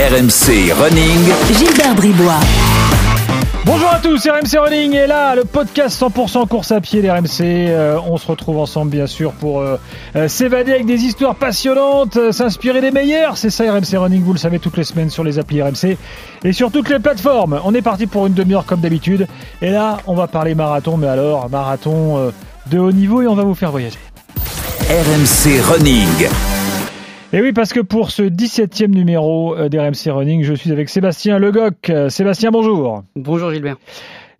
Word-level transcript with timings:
RMC 0.00 0.72
Running. 0.72 1.28
Gilbert 1.58 1.94
Bribois. 1.94 2.40
Bonjour 3.66 3.90
à 3.90 3.98
tous, 3.98 4.26
RMC 4.26 4.58
Running 4.58 4.94
est 4.94 5.06
là, 5.06 5.34
le 5.34 5.44
podcast 5.44 6.00
100% 6.00 6.48
course 6.48 6.72
à 6.72 6.80
pied 6.80 7.02
d'RMC. 7.02 7.42
Euh, 7.42 7.98
on 8.06 8.16
se 8.16 8.26
retrouve 8.26 8.56
ensemble 8.56 8.92
bien 8.92 9.06
sûr 9.06 9.32
pour 9.32 9.60
euh, 9.60 9.76
euh, 10.16 10.26
s'évader 10.26 10.72
avec 10.72 10.86
des 10.86 11.02
histoires 11.04 11.34
passionnantes, 11.34 12.16
euh, 12.16 12.32
s'inspirer 12.32 12.80
des 12.80 12.92
meilleurs. 12.92 13.36
C'est 13.36 13.50
ça 13.50 13.70
RMC 13.70 13.98
Running, 13.98 14.22
vous 14.22 14.32
le 14.32 14.38
savez 14.38 14.58
toutes 14.58 14.78
les 14.78 14.84
semaines 14.84 15.10
sur 15.10 15.22
les 15.22 15.38
applis 15.38 15.60
RMC 15.60 15.98
et 16.44 16.52
sur 16.54 16.72
toutes 16.72 16.88
les 16.88 16.98
plateformes. 16.98 17.60
On 17.66 17.74
est 17.74 17.82
parti 17.82 18.06
pour 18.06 18.26
une 18.26 18.32
demi-heure 18.32 18.64
comme 18.64 18.80
d'habitude. 18.80 19.26
Et 19.60 19.68
là, 19.68 19.98
on 20.06 20.14
va 20.14 20.28
parler 20.28 20.54
marathon, 20.54 20.96
mais 20.96 21.08
alors 21.08 21.50
marathon 21.50 22.16
euh, 22.16 22.30
de 22.70 22.78
haut 22.78 22.92
niveau 22.92 23.20
et 23.20 23.26
on 23.26 23.34
va 23.34 23.42
vous 23.42 23.54
faire 23.54 23.70
voyager. 23.70 23.98
RMC 24.88 25.60
Running. 25.60 26.30
Et 27.32 27.40
oui, 27.40 27.52
parce 27.52 27.72
que 27.72 27.78
pour 27.78 28.10
ce 28.10 28.22
17e 28.22 28.88
numéro 28.88 29.54
euh, 29.56 29.68
d'RMC 29.68 30.10
Running, 30.12 30.42
je 30.42 30.52
suis 30.52 30.72
avec 30.72 30.88
Sébastien 30.88 31.38
Legoc. 31.38 31.88
Euh, 31.88 32.08
Sébastien, 32.08 32.50
bonjour. 32.50 33.04
Bonjour 33.14 33.52
Gilbert. 33.52 33.76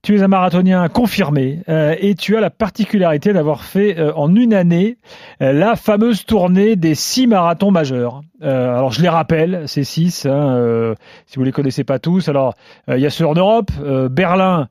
Tu 0.02 0.16
es 0.16 0.22
un 0.22 0.28
marathonien 0.28 0.88
confirmé 0.88 1.60
euh, 1.68 1.94
et 2.00 2.16
tu 2.16 2.36
as 2.36 2.40
la 2.40 2.50
particularité 2.50 3.32
d'avoir 3.32 3.62
fait 3.62 3.96
euh, 3.96 4.12
en 4.16 4.34
une 4.34 4.52
année 4.54 4.96
euh, 5.40 5.52
la 5.52 5.76
fameuse 5.76 6.24
tournée 6.24 6.74
des 6.74 6.96
six 6.96 7.28
marathons 7.28 7.70
majeurs. 7.70 8.22
Euh, 8.42 8.74
alors 8.74 8.90
je 8.90 9.02
les 9.02 9.08
rappelle, 9.08 9.68
ces 9.68 9.84
six, 9.84 10.26
hein, 10.26 10.56
euh, 10.56 10.96
si 11.26 11.38
vous 11.38 11.44
les 11.44 11.52
connaissez 11.52 11.84
pas 11.84 12.00
tous. 12.00 12.28
Alors 12.28 12.54
il 12.88 12.98
y 12.98 13.06
a 13.06 13.10
ceux 13.10 13.26
en 13.26 13.34
Europe, 13.34 13.70
euh, 13.84 14.08
Berlin, 14.08 14.66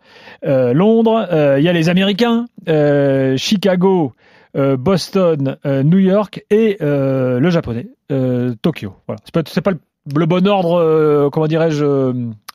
euh, 0.46 0.74
Londres, 0.74 1.26
euh, 1.32 1.58
il 1.58 1.64
y 1.64 1.70
a 1.70 1.74
les 1.74 1.88
Américains, 1.88 2.48
euh, 2.68 3.38
Chicago, 3.38 4.12
Boston, 4.56 5.58
euh, 5.66 5.84
New 5.84 6.00
York 6.00 6.44
et 6.50 6.78
euh, 6.82 7.40
le 7.40 7.50
japonais, 7.50 7.88
euh, 8.12 8.54
Tokyo. 8.62 8.94
Voilà. 9.08 9.22
C'est 9.26 9.34
pas, 9.34 9.42
c'est 9.48 9.62
pas 9.62 9.72
le, 9.72 9.80
le 10.16 10.26
bon 10.26 10.48
ordre, 10.48 10.80
euh, 10.80 11.30
comment 11.32 11.48
dirais-je, 11.48 11.86
euh, 11.86 12.14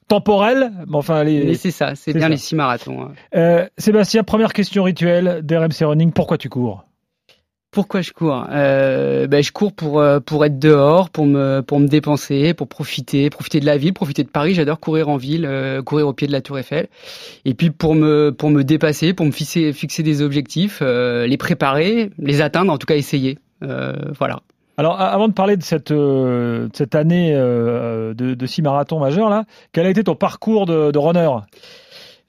temporel, 0.08 0.72
mais 0.88 0.96
enfin 0.96 1.22
les. 1.24 1.44
Mais 1.44 1.54
c'est 1.54 1.70
ça, 1.70 1.95
c'est 1.95 2.12
bien 2.12 2.23
ça. 2.23 2.28
les 2.28 2.36
six 2.36 2.54
marathons. 2.56 3.02
hein. 3.02 3.12
Euh, 3.36 3.66
Sébastien, 3.78 4.23
première 4.23 4.52
question 4.52 4.82
rituelle 4.82 5.40
d'RMC 5.42 5.82
Running. 5.84 6.12
Pourquoi 6.12 6.36
tu 6.38 6.48
cours? 6.48 6.84
Pourquoi 7.74 8.02
je 8.02 8.12
cours? 8.12 8.46
Euh, 8.52 9.26
ben, 9.26 9.42
Je 9.42 9.50
cours 9.50 9.72
pour, 9.72 9.98
euh, 10.00 10.20
pour 10.20 10.44
être 10.44 10.60
dehors, 10.60 11.10
pour 11.10 11.26
me, 11.26 11.60
pour 11.60 11.80
me 11.80 11.88
dépenser, 11.88 12.54
pour 12.54 12.68
profiter, 12.68 13.28
profiter 13.30 13.58
de 13.58 13.66
la 13.66 13.76
ville, 13.76 13.92
profiter 13.92 14.22
de 14.22 14.28
Paris. 14.28 14.54
J'adore 14.54 14.78
courir 14.78 15.08
en 15.08 15.16
ville, 15.16 15.44
euh, 15.44 15.82
courir 15.82 16.06
au 16.06 16.12
pied 16.12 16.28
de 16.28 16.32
la 16.32 16.40
Tour 16.40 16.56
Eiffel. 16.56 16.86
Et 17.45 17.54
puis 17.54 17.70
pour 17.70 17.96
me, 17.96 18.30
pour 18.30 18.50
me 18.50 18.62
dépasser, 18.62 19.12
pour 19.12 19.26
me 19.26 19.32
fixer, 19.32 19.72
fixer 19.72 20.04
des 20.04 20.22
objectifs, 20.22 20.78
euh, 20.82 21.26
les 21.26 21.36
préparer, 21.36 22.10
les 22.16 22.42
atteindre, 22.42 22.72
en 22.72 22.78
tout 22.78 22.86
cas 22.86 22.95
essayer. 22.95 23.38
Voilà. 23.60 24.40
Alors, 24.76 25.00
avant 25.00 25.28
de 25.28 25.32
parler 25.32 25.56
de 25.56 25.62
cette, 25.62 25.92
de 25.92 26.68
cette 26.74 26.95
année 26.95 27.32
euh, 27.34 28.12
de, 28.12 28.34
de 28.34 28.46
six 28.46 28.60
marathons 28.60 28.98
majeurs, 28.98 29.30
là, 29.30 29.45
quel 29.72 29.86
a 29.86 29.90
été 29.90 30.04
ton 30.04 30.16
parcours 30.16 30.66
de, 30.66 30.90
de 30.90 30.98
runner? 30.98 31.30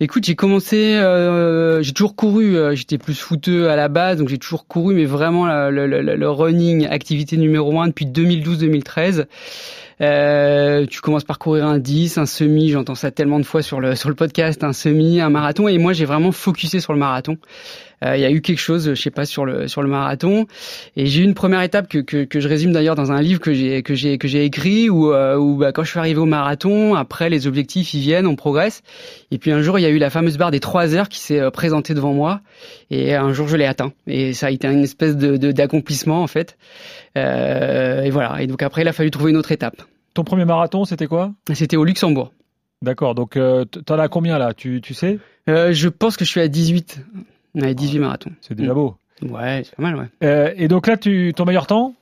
Écoute, 0.02 0.26
j'ai 0.26 0.36
commencé, 0.36 0.96
euh, 0.96 1.82
j'ai 1.82 1.94
toujours 1.94 2.16
couru. 2.18 2.58
euh, 2.58 2.76
J'étais 2.76 2.98
plus 2.98 3.18
footeux 3.18 3.70
à 3.70 3.78
la 3.78 3.88
base, 3.88 4.18
donc 4.18 4.28
j'ai 4.28 4.38
toujours 4.38 4.68
couru, 4.68 4.94
mais 4.94 5.06
vraiment 5.06 5.46
le 5.70 6.30
running, 6.30 6.86
activité 6.88 7.38
numéro 7.38 7.80
un 7.80 7.88
depuis 7.88 8.06
2012-2013. 8.06 9.26
Euh, 10.02 10.86
tu 10.88 11.00
commences 11.00 11.24
par 11.24 11.40
courir 11.40 11.66
un 11.66 11.78
10, 11.78 12.18
un 12.18 12.26
semi, 12.26 12.70
j'entends 12.70 12.96
ça 12.96 13.12
tellement 13.12 13.40
de 13.40 13.46
fois 13.46 13.62
sur 13.62 13.80
le 13.80 13.96
sur 13.96 14.10
le 14.10 14.16
podcast, 14.16 14.62
un 14.66 14.74
semi, 14.74 15.22
un 15.22 15.30
marathon, 15.30 15.70
et 15.70 15.78
moi 15.78 15.94
j'ai 15.94 16.04
vraiment 16.04 16.34
focusé 16.34 16.82
sur 16.82 16.92
le 16.92 17.00
marathon. 17.00 17.38
Euh, 18.04 18.18
Il 18.18 18.22
y 18.22 18.26
a 18.26 18.32
eu 18.32 18.42
quelque 18.42 18.60
chose, 18.60 18.90
je 18.94 19.02
sais 19.02 19.12
pas, 19.12 19.26
sur 19.26 19.46
le 19.46 19.68
sur 19.68 19.82
le 19.82 19.88
marathon, 19.88 20.46
et 20.96 21.06
j'ai 21.06 21.22
eu 21.22 21.24
une 21.24 21.34
première 21.34 21.62
étape 21.62 21.88
que, 21.88 22.00
que, 22.00 22.24
que 22.26 22.40
je 22.40 22.48
résume 22.48 22.72
d'ailleurs 22.74 22.96
dans 22.96 23.12
un 23.12 23.22
livre 23.22 23.40
que 23.40 23.54
j'ai 23.54 23.84
que 23.84 23.96
j'ai 23.96 24.18
que 24.18 24.28
j'ai 24.28 24.44
écrit 24.46 24.90
où, 24.90 25.12
euh, 25.14 25.38
où 25.38 25.56
bah, 25.58 25.72
quand 25.72 25.84
je 25.84 25.90
suis 25.92 26.00
arrivé 26.00 26.20
au 26.20 26.26
marathon, 26.26 26.96
après 26.96 27.30
les 27.30 27.48
objectifs 27.48 27.94
ils 27.94 28.02
viennent, 28.02 28.28
on 28.28 28.36
progresse. 28.36 28.82
Et 29.32 29.38
puis 29.38 29.52
un 29.52 29.62
jour, 29.62 29.80
il 29.80 29.84
y 29.84 29.86
a 29.86 29.90
eu 29.90 29.98
la 29.98 30.10
fameuse 30.10 30.38
barre 30.38 30.52
des 30.52 30.60
3 30.60 30.94
heures 30.96 31.10
qui 31.10 31.20
s'est 31.20 31.40
euh, 31.40 31.52
présentée 31.52 31.94
devant 31.94 32.14
moi. 32.14 32.42
Et 32.92 33.16
un 33.16 33.34
jour, 33.34 33.48
je 33.48 33.56
l'ai 33.58 33.66
atteint. 33.66 33.94
Et 34.08 34.34
ça 34.34 34.48
a 34.48 34.52
été 34.52 34.68
une 34.68 34.84
espèce 34.84 35.16
de 35.16 35.38
de- 35.38 35.52
d'accomplissement, 35.52 36.22
en 36.22 36.28
fait. 36.28 36.58
Euh, 37.18 38.04
et 38.04 38.10
voilà. 38.10 38.42
Et 38.42 38.48
donc 38.48 38.62
après, 38.64 38.82
il 38.82 38.88
a 38.88 38.94
fallu 38.94 39.12
trouver 39.12 39.32
une 39.32 39.38
autre 39.38 39.52
étape. 39.52 39.82
Ton 40.14 40.24
premier 40.24 40.46
marathon, 40.46 40.86
c'était 40.86 41.08
quoi? 41.08 41.32
C'était 41.54 41.78
au 41.78 41.84
Luxembourg. 41.86 42.32
D'accord, 42.82 43.16
donc 43.16 43.38
euh, 43.38 43.66
t'en 43.66 43.98
as 44.00 44.08
combien 44.10 44.38
là? 44.38 44.54
Tu, 44.54 44.80
tu 44.82 44.94
sais? 44.94 45.18
Euh, 45.50 45.72
je 45.74 45.90
pense 45.90 46.18
que 46.18 46.26
je 46.26 46.30
suis 46.30 46.42
à 46.42 46.48
18. 46.48 47.00
Ouais, 47.56 47.74
18 47.74 48.00
marathons. 48.00 48.32
C'est 48.42 48.56
déjà 48.56 48.74
beau. 48.74 48.96
Ouais, 49.22 49.62
c'est 49.64 49.76
pas 49.76 49.84
mal, 49.84 49.96
ouais. 49.96 50.08
Euh, 50.24 50.54
et 50.58 50.68
donc 50.68 50.88
là, 50.88 50.98
tu, 50.98 51.34
ton 51.36 51.46
meilleur 51.46 51.68
temps? 51.68 51.94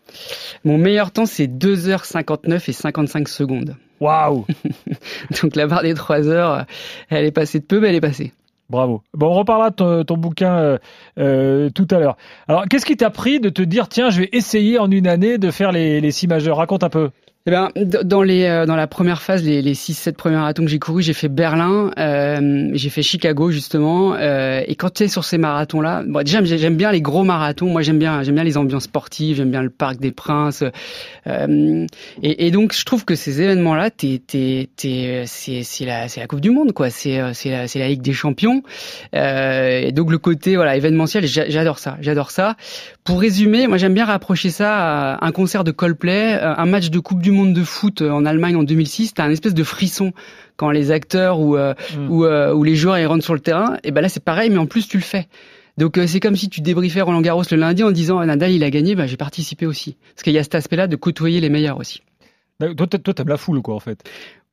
Mon 0.64 0.78
meilleur 0.78 1.12
temps, 1.12 1.26
c'est 1.26 1.48
2h59 1.48 2.70
et 2.70 2.74
55 2.74 3.28
secondes. 3.28 3.76
Waouh 4.00 4.46
Donc 5.42 5.56
la 5.56 5.68
barre 5.68 5.84
des 5.84 5.94
3 5.94 6.28
heures, 6.28 6.66
elle 7.10 7.26
est 7.26 7.32
passée 7.32 7.60
de 7.60 7.66
peu, 7.66 7.80
mais 7.80 7.90
elle 7.90 7.96
est 7.96 8.02
passée. 8.02 8.34
Bravo. 8.70 9.04
Bon, 9.14 9.28
on 9.28 9.34
reparlera 9.34 9.70
de 9.70 9.76
ton, 9.76 10.04
ton 10.04 10.18
bouquin 10.18 10.56
euh, 10.56 10.78
euh, 11.20 11.70
tout 11.70 11.88
à 11.92 12.00
l'heure. 12.00 12.18
Alors, 12.48 12.66
qu'est-ce 12.68 12.86
qui 12.86 12.98
t'a 12.98 13.12
pris 13.12 13.40
de 13.40 13.50
te 13.50 13.62
dire, 13.62 13.88
tiens, 13.88 14.10
je 14.10 14.22
vais 14.22 14.30
essayer 14.32 14.80
en 14.80 14.90
une 14.90 15.08
année 15.08 15.38
de 15.38 15.52
faire 15.52 15.72
les, 15.72 16.02
les 16.02 16.12
six 16.12 16.28
majeurs? 16.28 16.58
Raconte 16.58 16.84
un 16.84 16.90
peu. 16.90 17.12
Eh 17.46 17.52
d- 17.76 17.98
dans 18.06 18.22
les 18.24 18.46
euh, 18.46 18.66
dans 18.66 18.78
la 18.78 18.88
première 18.88 19.22
phase, 19.22 19.44
les, 19.44 19.62
les 19.62 19.74
6-7 19.74 20.14
premiers 20.14 20.38
marathons 20.38 20.64
que 20.64 20.70
j'ai 20.70 20.80
courus, 20.80 21.06
j'ai 21.06 21.12
fait 21.12 21.28
Berlin, 21.28 21.92
euh, 22.00 22.70
j'ai 22.74 22.90
fait 22.90 23.02
Chicago 23.04 23.52
justement. 23.52 24.14
euh, 24.16 24.62
et 24.66 24.76
quand 24.76 24.94
tu 24.94 25.04
es 25.04 25.08
sur 25.10 25.26
ces 25.26 25.38
marathons-là, 25.38 26.04
bon, 26.08 26.24
déjà 26.24 26.42
j'aime 26.42 26.78
bien 26.78 26.94
les 26.94 27.02
gros 27.02 27.26
marathons. 27.26 27.66
Moi 27.70 27.82
j'aime 27.82 28.00
bien 28.00 28.24
j'aime 28.24 28.36
bien 28.36 28.46
les 28.46 28.56
ambiances 28.56 28.84
sportives, 28.86 29.36
j'aime 29.36 29.52
bien 29.52 29.62
le 29.62 29.70
Parc 29.70 30.00
des 30.00 30.14
Princes. 30.14 30.64
euh, 31.28 31.86
et, 32.22 32.48
et 32.48 32.52
donc 32.52 32.74
je 32.74 32.86
trouve 32.86 33.04
que 33.04 33.14
ces 33.16 33.42
événements-là, 33.42 33.90
t'es 33.92 34.22
t'es 34.26 34.70
t'es 34.78 35.24
c'est 35.28 35.64
c'est 35.64 35.84
la 35.86 36.08
c'est 36.08 36.22
la 36.22 36.28
Coupe 36.28 36.40
du 36.40 36.50
Monde 36.52 36.72
quoi. 36.72 36.90
C'est 36.90 37.20
euh, 37.20 37.32
c'est 37.34 37.50
la 37.52 37.68
c'est 37.68 37.80
la 37.80 37.90
Ligue 37.90 38.02
des 38.02 38.14
Champions. 38.14 38.64
Euh, 39.16 39.82
et 39.82 39.92
donc 39.92 40.12
le 40.12 40.18
côté 40.18 40.56
voilà 40.56 40.78
événementiel, 40.78 41.28
j'a- 41.28 41.50
j'adore 41.50 41.78
ça, 41.80 41.98
j'adore 42.00 42.32
ça. 42.32 42.56
Pour 43.04 43.20
résumer, 43.20 43.68
moi 43.68 43.78
j'aime 43.78 43.94
bien 43.94 44.06
rapprocher 44.06 44.50
ça 44.50 45.16
à 45.16 45.26
un 45.26 45.32
concert 45.34 45.66
de 45.66 45.72
Coldplay, 45.72 46.40
un 46.42 46.66
match 46.66 46.90
de 46.90 47.00
Coupe 47.00 47.22
du 47.22 47.33
Monde 47.34 47.54
de 47.54 47.64
foot 47.64 48.02
euh, 48.02 48.10
en 48.12 48.26
Allemagne 48.26 48.56
en 48.56 48.64
2006. 48.64 49.14
T'as 49.16 49.26
un 49.26 49.30
espèce 49.32 49.54
de 49.54 49.64
frisson 49.64 50.14
quand 50.56 50.72
les 50.72 50.92
acteurs 50.92 51.40
ou 51.40 51.58
euh, 51.58 51.74
Mm. 51.98 52.10
ou, 52.12 52.26
euh, 52.26 52.54
ou 52.54 52.64
les 52.64 52.76
joueurs 52.76 52.98
ils 52.98 53.06
rentrent 53.06 53.24
sur 53.26 53.34
le 53.34 53.40
terrain. 53.42 53.78
Et 53.84 53.92
ben 53.92 54.02
là 54.02 54.10
c'est 54.10 54.24
pareil, 54.24 54.50
mais 54.50 54.58
en 54.58 54.66
plus 54.66 54.88
tu 54.88 54.98
le 54.98 55.04
fais. 55.04 55.28
Donc 55.78 55.98
euh, 55.98 56.06
c'est 56.08 56.20
comme 56.20 56.36
si 56.36 56.50
tu 56.50 56.62
débriefais 56.62 57.02
Roland 57.02 57.22
Garros 57.22 57.44
le 57.52 57.58
lundi 57.58 57.84
en 57.84 57.92
disant 57.92 58.20
ah, 58.20 58.26
Nadal 58.26 58.52
il 58.52 58.64
a 58.64 58.70
gagné, 58.70 58.96
bah 58.96 59.08
j'ai 59.08 59.18
participé 59.18 59.66
aussi. 59.66 59.98
Parce 60.14 60.24
qu'il 60.24 60.34
y 60.34 60.38
a 60.38 60.44
cet 60.44 60.56
aspect-là 60.56 60.88
de 60.88 60.96
côtoyer 60.96 61.42
les 61.42 61.50
meilleurs 61.50 61.78
aussi. 61.80 62.02
Toi, 62.78 62.88
t'a- 62.88 63.00
toi, 63.00 63.14
t'aimes 63.14 63.28
la 63.28 63.36
foule, 63.38 63.62
quoi, 63.62 63.76
en 63.76 63.80
fait. 63.82 64.04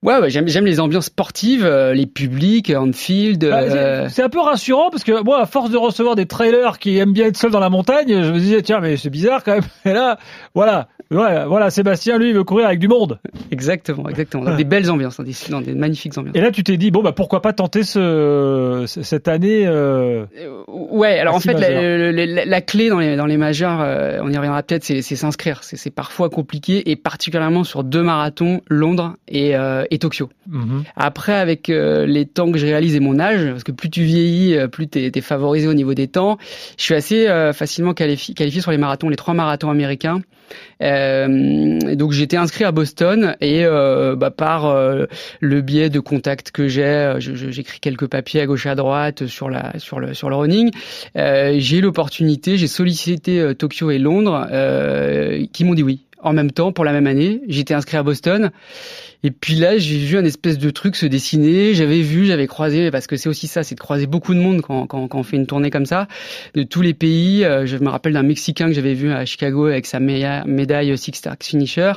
Ouais, 0.03 0.19
ouais 0.19 0.31
j'aime 0.31 0.49
j'aime 0.49 0.65
les 0.65 0.81
ambiances 0.81 1.07
sportives, 1.07 1.65
euh, 1.65 1.93
les 1.93 2.07
publics, 2.07 2.73
Anfield. 2.75 3.47
Bah, 3.49 3.61
euh, 3.61 4.09
c'est- 4.09 4.15
C'est 4.15 4.23
un 4.23 4.31
peu 4.31 4.41
rassurant 4.41 4.89
parce 4.91 5.05
que 5.05 5.23
moi, 5.23 5.41
à 5.43 5.47
force 5.47 5.71
de 5.71 5.77
recevoir 5.77 6.17
des 6.17 6.25
trailers 6.27 6.79
qui 6.79 6.97
aiment 6.97 7.13
bien 7.13 7.27
être 7.27 7.37
seuls 7.37 7.51
dans 7.51 7.61
la 7.61 7.69
montagne, 7.69 8.23
je 8.25 8.33
me 8.33 8.39
disais 8.39 8.63
tiens 8.63 8.81
mais 8.81 8.97
c'est 8.97 9.11
bizarre 9.11 9.45
quand 9.45 9.53
même. 9.55 9.63
Et 9.85 9.93
là, 9.93 10.19
voilà, 10.55 10.89
voilà, 11.11 11.47
voilà, 11.47 11.69
Sébastien 11.71 12.17
lui 12.19 12.31
il 12.31 12.35
veut 12.35 12.45
courir 12.45 12.67
avec 12.67 12.79
du 12.79 12.89
monde. 12.89 13.19
Exactement, 13.51 14.09
exactement. 14.09 14.45
Dans 14.45 14.57
des 14.57 14.65
belles 14.65 14.91
ambiances, 14.91 15.21
des, 15.21 15.35
dans 15.51 15.61
des 15.61 15.75
magnifiques 15.75 16.17
ambiances. 16.17 16.35
Et 16.35 16.41
là 16.41 16.51
tu 16.51 16.63
t'es 16.65 16.79
dit 16.79 16.91
bon 16.91 17.03
bah 17.03 17.13
pourquoi 17.13 17.43
pas 17.43 17.53
tenter 17.53 17.83
ce 17.83 18.85
ce- 18.87 19.03
cette 19.03 19.29
année. 19.29 19.67
euh, 19.67 20.25
Euh, 20.39 20.63
Ouais, 20.69 21.19
alors 21.19 21.35
en 21.35 21.41
fait, 21.41 21.53
la, 21.53 22.61
clé 22.63 22.89
dans 22.89 22.99
les, 22.99 23.17
dans 23.17 23.27
les 23.27 23.37
majeurs, 23.37 23.81
on 24.23 24.31
y 24.31 24.37
reviendra 24.37 24.63
peut-être, 24.63 24.83
c'est 24.85 25.03
c'est 25.03 25.17
s'inscrire. 25.17 25.63
C'est 25.63 25.77
c'est 25.77 25.91
parfois 25.91 26.31
compliqué, 26.31 26.91
et 26.91 26.97
particulièrement 26.97 27.65
sur 27.65 27.85
deux 27.85 28.03
marathons, 28.03 28.61
Londres 28.69 29.15
et, 29.29 29.55
et 29.91 29.99
Tokyo. 29.99 30.31
mhm. 30.49 30.85
Après, 30.97 31.35
avec 31.35 31.69
euh, 31.69 32.07
les 32.07 32.27
temps 32.27 32.51
que 32.51 32.59
je 32.59 32.67
réalise 32.67 32.95
et 32.95 33.01
mon 33.01 33.19
âge, 33.19 33.45
parce 33.51 33.65
que 33.65 33.73
plus 33.73 33.91
tu 33.91 34.03
vieillis, 34.03 34.57
euh, 34.57 34.69
plus 34.69 34.89
t'es 34.89 35.11
es 35.15 35.21
favorisé 35.21 35.67
au 35.69 35.75
niveau 35.75 35.95
des 35.95 36.09
temps, 36.09 36.39
je 36.79 36.83
suis 36.83 36.95
assez 36.95 37.29
euh, 37.29 37.53
facilement 37.53 37.95
qualifié, 37.95 38.35
qualifié 38.35 38.61
sur 38.61 38.71
les 38.71 38.79
marathons, 38.79 39.09
les 39.09 39.17
trois 39.17 39.35
marathons 39.35 39.71
américains. 39.71 40.23
Euh, 40.83 41.95
donc 41.95 42.13
j'étais 42.13 42.37
inscrit 42.37 42.65
à 42.65 42.73
Boston 42.73 43.37
et 43.41 43.65
euh, 43.65 44.17
bah, 44.17 44.31
par 44.31 44.67
euh, 44.67 45.07
le 45.41 45.61
biais 45.61 45.91
de 45.91 46.01
contacts 46.01 46.51
que 46.51 46.69
j'ai, 46.69 47.15
j'écris 47.19 47.81
quelques 47.81 48.07
papiers 48.07 48.41
à 48.41 48.47
gauche 48.47 48.67
et 48.67 48.71
à 48.71 48.75
droite 48.75 49.27
sur 49.27 49.51
la 49.51 49.79
sur 49.79 50.01
le 50.01 50.15
sur 50.15 50.31
le 50.31 50.37
running. 50.37 50.71
J'ai 51.15 51.79
eu 51.79 51.81
l'opportunité, 51.81 52.57
j'ai 52.57 52.67
sollicité 52.67 53.55
Tokyo 53.55 53.91
et 53.91 53.99
Londres, 53.99 54.47
qui 55.53 55.65
m'ont 55.65 55.75
dit 55.75 55.83
oui 55.83 56.01
en 56.23 56.33
même 56.33 56.51
temps 56.51 56.73
pour 56.73 56.85
la 56.85 56.93
même 56.93 57.07
année. 57.07 57.41
J'étais 57.49 57.75
inscrit 57.75 57.97
à 57.97 58.03
Boston. 58.03 58.51
Et 59.23 59.31
puis 59.31 59.55
là, 59.55 59.77
j'ai 59.77 59.99
vu 59.99 60.17
un 60.17 60.25
espèce 60.25 60.57
de 60.57 60.71
truc 60.71 60.97
se 60.97 61.05
dessiner. 61.05 61.75
J'avais 61.75 62.01
vu, 62.01 62.25
j'avais 62.25 62.47
croisé, 62.47 62.91
parce 62.91 63.07
que 63.07 63.17
c'est 63.17 63.29
aussi 63.29 63.49
ça, 63.49 63.63
c'est 63.63 63.75
de 63.75 63.81
croiser 63.81 64.07
beaucoup 64.07 64.33
de 64.33 64.41
monde 64.41 64.63
quand, 64.63 64.87
quand, 64.87 65.09
quand 65.09 65.19
on 65.19 65.23
fait 65.23 65.37
une 65.37 65.47
tournée 65.47 65.71
comme 65.71 65.85
ça, 65.85 66.09
de 66.55 66.63
tous 66.63 66.81
les 66.81 66.95
pays. 66.95 67.45
Euh, 67.45 67.67
Je 67.67 67.77
me 67.77 67.91
rappelle 67.91 68.15
d'un 68.15 68.23
Mexicain 68.23 68.69
que 68.69 68.73
j'avais 68.73 68.95
vu 68.95 69.13
à 69.13 69.27
Chicago 69.27 69.67
avec 69.67 69.85
sa 69.85 70.01
médaille 70.01 70.97
Six 70.97 71.13
Stars 71.13 71.37
Finisher. 71.43 71.93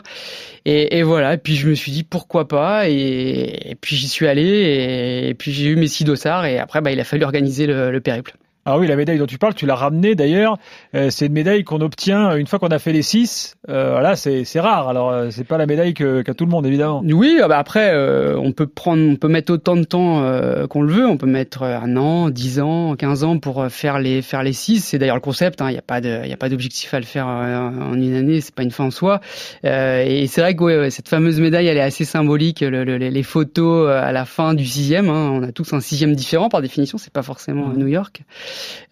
Et, 0.66 0.98
et 0.98 1.04
voilà. 1.04 1.36
Et 1.36 1.38
puis 1.38 1.56
je 1.56 1.70
me 1.70 1.76
suis 1.76 1.92
dit 1.92 2.04
pourquoi 2.04 2.48
pas? 2.48 2.90
Et, 2.90 3.78
puis 3.80 3.96
j'y 3.96 4.10
suis 4.10 4.28
allé. 4.28 4.44
Et, 4.44 5.30
et 5.30 5.34
puis 5.34 5.54
j'ai 5.54 5.68
eu 5.68 5.76
mes 5.78 5.88
six 5.88 6.04
dossards. 6.04 6.46
Et 6.46 6.60
après, 6.60 6.82
bah, 6.82 6.92
il 6.92 7.00
a 7.00 7.06
fallu 7.06 7.24
organiser 7.24 7.68
le, 7.68 7.90
le 7.92 8.02
périple. 8.02 8.36
Ah 8.66 8.80
oui, 8.80 8.88
la 8.88 8.96
médaille 8.96 9.18
dont 9.18 9.26
tu 9.26 9.38
parles, 9.38 9.56
tu 9.56 9.66
l'as 9.66 9.76
ramenée 9.76 10.16
d'ailleurs. 10.16 10.58
Euh, 10.96 11.10
c'est 11.10 11.26
une 11.26 11.34
médaille 11.34 11.66
qu'on 11.66 11.82
obtient 11.82 12.38
une 12.38 12.48
fois 12.48 12.60
qu'on 12.60 12.70
a 12.70 12.80
fait 12.80 12.94
les 12.94 13.02
six. 13.02 13.58
Euh, 13.70 13.92
voilà, 13.92 14.16
c'est 14.16 14.60
rare. 14.60 14.88
Alors, 14.88 15.10
euh, 15.10 15.30
c'est 15.32 15.44
pas 15.44 15.58
la 15.58 15.66
médaille 15.66 15.94
qu'a 15.94 16.34
tout 16.34 16.46
le 16.46 16.52
monde, 16.52 16.66
évidemment. 16.66 17.02
Oui, 17.06 17.40
ah 17.44 17.50
bah 17.50 17.58
après, 17.58 17.92
euh, 17.94 18.38
on 18.38 18.54
peut 18.54 18.68
prendre, 18.68 19.04
on 19.04 19.18
peut 19.18 19.28
mettre 19.28 19.52
autant 19.52 19.76
de 19.76 19.84
temps 19.84 20.24
qu'on 20.70 20.82
le 20.82 20.94
veut. 20.94 21.06
On 21.06 21.18
peut 21.18 21.28
mettre 21.28 21.64
un 21.64 21.98
an, 21.98 22.30
dix 22.30 22.62
ans, 22.62 22.96
quinze 22.96 23.26
ans 23.26 23.38
pour 23.38 23.68
faire 23.70 24.00
les 24.00 24.22
faire 24.22 24.44
les 24.44 24.54
six. 24.54 24.80
C'est 24.80 24.98
d'ailleurs 24.98 25.16
le 25.16 25.22
concept. 25.22 25.60
Il 25.60 25.64
hein. 25.64 25.72
n'y 25.72 25.78
a 25.78 25.82
pas 25.82 26.00
de, 26.00 26.22
il 26.26 26.32
a 26.32 26.38
pas 26.38 26.48
d'objectif 26.48 26.94
à 26.94 27.00
le 27.00 27.06
faire 27.06 27.28
en 27.28 27.94
une 27.96 28.16
année. 28.16 28.40
C'est 28.40 28.56
pas 28.56 28.64
une 28.64 28.72
fin 28.72 28.86
en 28.86 28.92
soi. 28.92 29.20
et 29.64 30.26
c'est 30.28 30.40
vrai 30.40 30.56
que 30.56 30.64
ouais, 30.64 30.90
cette 30.90 31.10
fameuse 31.10 31.42
médaille, 31.42 31.68
elle 31.68 31.78
est 31.78 31.82
assez 31.82 32.06
symbolique. 32.06 32.62
Le, 32.62 32.86
le, 32.86 32.98
les 32.98 33.24
photos 33.24 33.90
à 33.90 34.14
la 34.14 34.24
fin 34.24 34.54
du 34.54 34.66
sixième. 34.66 35.10
Hein. 35.10 35.32
On 35.34 35.44
a 35.44 35.52
tous 35.52 35.74
un 35.74 35.82
sixième 35.82 36.16
différent 36.16 36.48
par 36.48 36.62
définition. 36.62 36.98
C'est 36.98 37.12
pas 37.12 37.24
forcément 37.24 37.72
à. 37.72 37.74
New 37.74 37.88
York. 37.88 38.22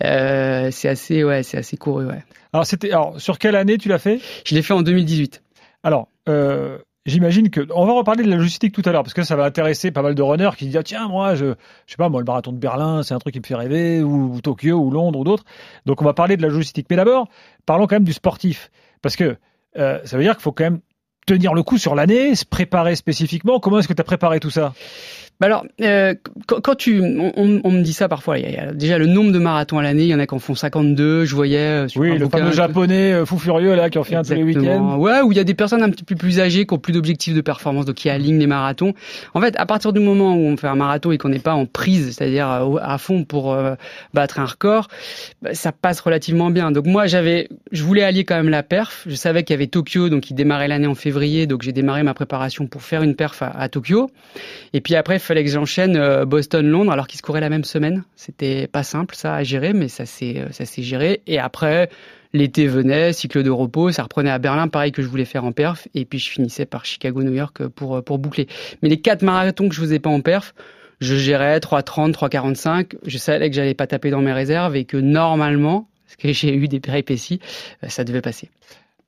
Euh, 0.04 0.70
c'est 0.72 0.90
assez, 0.90 1.24
ouais, 1.24 1.44
c'est 1.44 1.58
assez 1.58 1.78
couru, 1.78 2.06
ouais. 2.06 2.24
Alors, 2.54 2.66
c'était, 2.66 2.92
alors, 2.92 3.20
sur 3.20 3.40
quelle 3.40 3.56
année 3.56 3.78
tu 3.78 3.90
l'as 3.90 4.00
fait? 4.00 4.20
Je 4.46 4.56
l'ai 4.56 4.62
fait 4.62 4.74
en 4.74 4.82
2018. 4.82 5.42
Alors, 5.84 6.10
euh, 6.30 6.78
J'imagine 7.08 7.50
que 7.50 7.68
on 7.74 7.86
va 7.88 7.94
reparler 7.94 8.24
de 8.24 8.30
la 8.30 8.36
logistique 8.36 8.74
tout 8.76 8.84
à 8.86 8.92
l'heure 8.92 9.02
parce 9.02 9.16
que 9.16 9.24
ça 9.24 9.36
va 9.36 9.44
intéresser 9.46 9.90
pas 9.90 10.04
mal 10.04 10.14
de 10.14 10.22
runners 10.22 10.52
qui 10.56 10.66
disent 10.68 10.78
ah, 10.78 10.84
tiens 10.84 11.08
moi 11.08 11.34
je 11.34 11.56
je 11.88 11.92
sais 11.92 11.98
pas 11.98 12.10
moi 12.10 12.22
le 12.22 12.26
marathon 12.26 12.52
de 12.52 12.60
Berlin 12.60 13.02
c'est 13.02 13.16
un 13.16 13.18
truc 13.18 13.34
qui 13.34 13.40
me 13.40 13.46
fait 13.46 13.56
rêver 13.56 14.04
ou, 14.04 14.40
Tokyo 14.40 14.78
ou 14.78 14.92
Londres 14.92 15.18
ou 15.18 15.24
d'autres. 15.24 15.44
Donc 15.88 16.04
on 16.04 16.06
va 16.06 16.14
parler 16.14 16.38
de 16.38 16.44
la 16.44 16.50
logistique. 16.50 16.86
Mais 16.92 16.96
d'abord 16.96 17.28
parlons 17.66 17.88
quand 17.88 17.96
même 17.96 18.04
du 18.04 18.14
sportif. 18.14 18.70
Parce 19.02 19.16
que 19.16 19.36
euh, 19.78 20.00
ça 20.04 20.16
veut 20.16 20.22
dire 20.22 20.36
qu'il 20.36 20.44
faut 20.44 20.52
quand 20.52 20.66
même 20.66 20.82
tenir 21.26 21.56
le 21.56 21.64
coup 21.64 21.80
sur 21.80 21.96
l'année 21.96 22.36
se 22.36 22.46
préparer 22.46 22.96
spécifiquement. 22.96 23.60
Comment 23.60 23.80
est-ce 23.80 23.88
que 23.88 23.94
tu 23.94 24.02
as 24.02 24.06
préparé 24.06 24.40
tout 24.40 24.52
ça? 24.52 24.74
Bah 25.42 25.48
alors, 25.48 25.66
euh, 25.82 26.14
quand, 26.46 26.76
tu, 26.76 27.02
on, 27.02 27.62
on, 27.64 27.72
me 27.72 27.82
dit 27.82 27.94
ça 27.94 28.08
parfois. 28.08 28.38
Il 28.38 28.48
y, 28.48 28.58
a, 28.58 28.74
déjà 28.74 29.00
le 29.00 29.08
nombre 29.08 29.32
de 29.32 29.40
marathons 29.40 29.80
à 29.80 29.82
l'année. 29.82 30.04
Il 30.04 30.10
y 30.10 30.14
en 30.14 30.20
a 30.20 30.28
qui 30.28 30.36
en 30.36 30.40
font 30.40 30.54
52. 30.54 31.26
Je 31.26 31.36
voyais. 31.36 31.58
Euh, 31.58 31.88
sur 31.88 32.00
oui, 32.00 32.16
le 32.16 32.30
fameux 32.30 32.52
japonais 32.52 33.12
euh, 33.12 33.26
fou 33.26 33.40
furieux 33.40 33.74
là 33.74 33.90
qui 33.90 33.98
en 33.98 34.04
fait 34.04 34.14
un 34.14 34.22
tous 34.22 34.36
les 34.36 34.44
week-ends. 34.44 35.00
Ouais, 35.00 35.22
où 35.22 35.32
il 35.32 35.38
y 35.40 35.42
a 35.42 35.44
des 35.44 35.56
personnes 35.56 35.82
un 35.82 35.90
petit 35.90 36.04
peu 36.04 36.14
plus 36.14 36.40
âgées 36.40 36.68
qui 36.68 36.74
ont 36.76 36.78
plus 36.78 36.94
d'objectifs 36.94 37.34
de 37.34 37.42
performance, 37.42 37.86
donc 37.86 37.96
qui 37.96 38.08
alignent 38.08 38.38
les 38.38 38.46
marathons. 38.46 38.94
En 39.34 39.42
fait, 39.42 39.56
à 39.58 39.66
partir 39.66 39.94
du 39.94 40.00
moment 40.00 40.36
où 40.36 40.42
on 40.42 40.58
fait 40.58 40.68
un 40.68 40.76
marathon 40.76 41.12
et 41.12 41.18
qu'on 41.18 41.30
n'est 41.30 41.40
pas 41.40 41.56
en 41.56 41.66
prise, 41.66 42.16
c'est-à-dire 42.16 42.48
à 42.80 42.98
fond 43.00 43.24
pour 43.24 43.58
battre 44.14 44.40
un 44.40 44.46
record, 44.46 44.90
bah, 45.42 45.56
ça 45.56 45.72
passe 45.72 46.02
relativement 46.02 46.52
bien. 46.52 46.70
Donc 46.70 46.86
moi, 46.86 47.08
j'avais, 47.08 47.50
je 47.72 47.84
voulais 47.84 48.04
allier 48.04 48.26
quand 48.26 48.36
même 48.36 48.50
la 48.50 48.62
perf. 48.62 49.06
Je 49.08 49.16
savais 49.16 49.42
qu'il 49.42 49.56
y 49.56 49.58
avait 49.58 49.66
Tokyo, 49.66 50.10
donc 50.10 50.30
il 50.30 50.36
démarrait 50.36 50.68
l'année 50.68 50.86
en 50.86 50.94
février, 50.94 51.48
donc 51.48 51.64
j'ai 51.64 51.74
démarré 51.74 52.04
ma 52.04 52.14
préparation 52.14 52.68
pour 52.68 52.84
faire 52.84 53.02
une 53.02 53.16
perf 53.16 53.42
à, 53.42 53.48
à 53.48 53.70
Tokyo. 53.70 54.12
Et 54.74 54.82
puis 54.82 54.96
après, 54.96 55.18
fallait 55.32 55.44
que 55.44 55.50
j'enchaîne 55.50 55.96
euh, 55.96 56.26
Boston-Londres 56.26 56.92
alors 56.92 57.08
qu'ils 57.08 57.18
se 57.18 57.24
couraient 57.24 57.42
la 57.42 57.50
même 57.50 57.64
semaine. 57.64 58.04
C'était 58.16 58.68
pas 58.68 58.84
simple 58.84 59.16
ça 59.16 59.36
à 59.36 59.44
gérer, 59.44 59.74
mais 59.74 59.88
ça 59.88 60.06
s'est 60.06 60.40
euh, 60.40 60.52
ça 60.52 60.66
s'est 60.66 60.84
géré. 60.84 61.22
Et 61.28 61.40
après, 61.40 61.90
l'été 62.34 62.68
venait, 62.68 63.14
cycle 63.14 63.44
de 63.44 63.50
repos, 63.50 63.92
ça 63.92 64.04
reprenait 64.04 64.30
à 64.30 64.40
Berlin, 64.40 64.68
pareil 64.68 64.92
que 64.92 65.02
je 65.02 65.08
voulais 65.08 65.26
faire 65.26 65.46
en 65.46 65.52
perf, 65.52 65.88
et 65.94 66.06
puis 66.06 66.20
je 66.20 66.30
finissais 66.30 66.66
par 66.66 66.86
Chicago-New 66.86 67.34
York 67.34 67.68
pour 67.68 68.04
pour 68.04 68.20
boucler. 68.20 68.48
Mais 68.82 68.90
les 68.90 69.00
quatre 69.00 69.22
marathons 69.22 69.70
que 69.70 69.76
je 69.76 69.82
faisais 69.82 70.00
pas 70.00 70.10
en 70.10 70.22
perf, 70.22 70.54
je 71.02 71.16
gérais 71.16 71.58
3,30, 71.60 72.14
3,45. 72.14 72.98
Je 73.06 73.18
savais 73.18 73.50
que 73.50 73.56
j'allais 73.56 73.74
pas 73.74 73.88
taper 73.88 74.12
dans 74.12 74.22
mes 74.22 74.34
réserves 74.34 74.76
et 74.76 74.86
que 74.86 74.98
normalement, 74.98 75.90
parce 76.06 76.16
que 76.16 76.32
j'ai 76.34 76.56
eu 76.56 76.68
des 76.68 76.80
péripéties, 76.80 77.40
euh, 77.84 77.90
ça 77.90 78.04
devait 78.04 78.22
passer. 78.22 78.50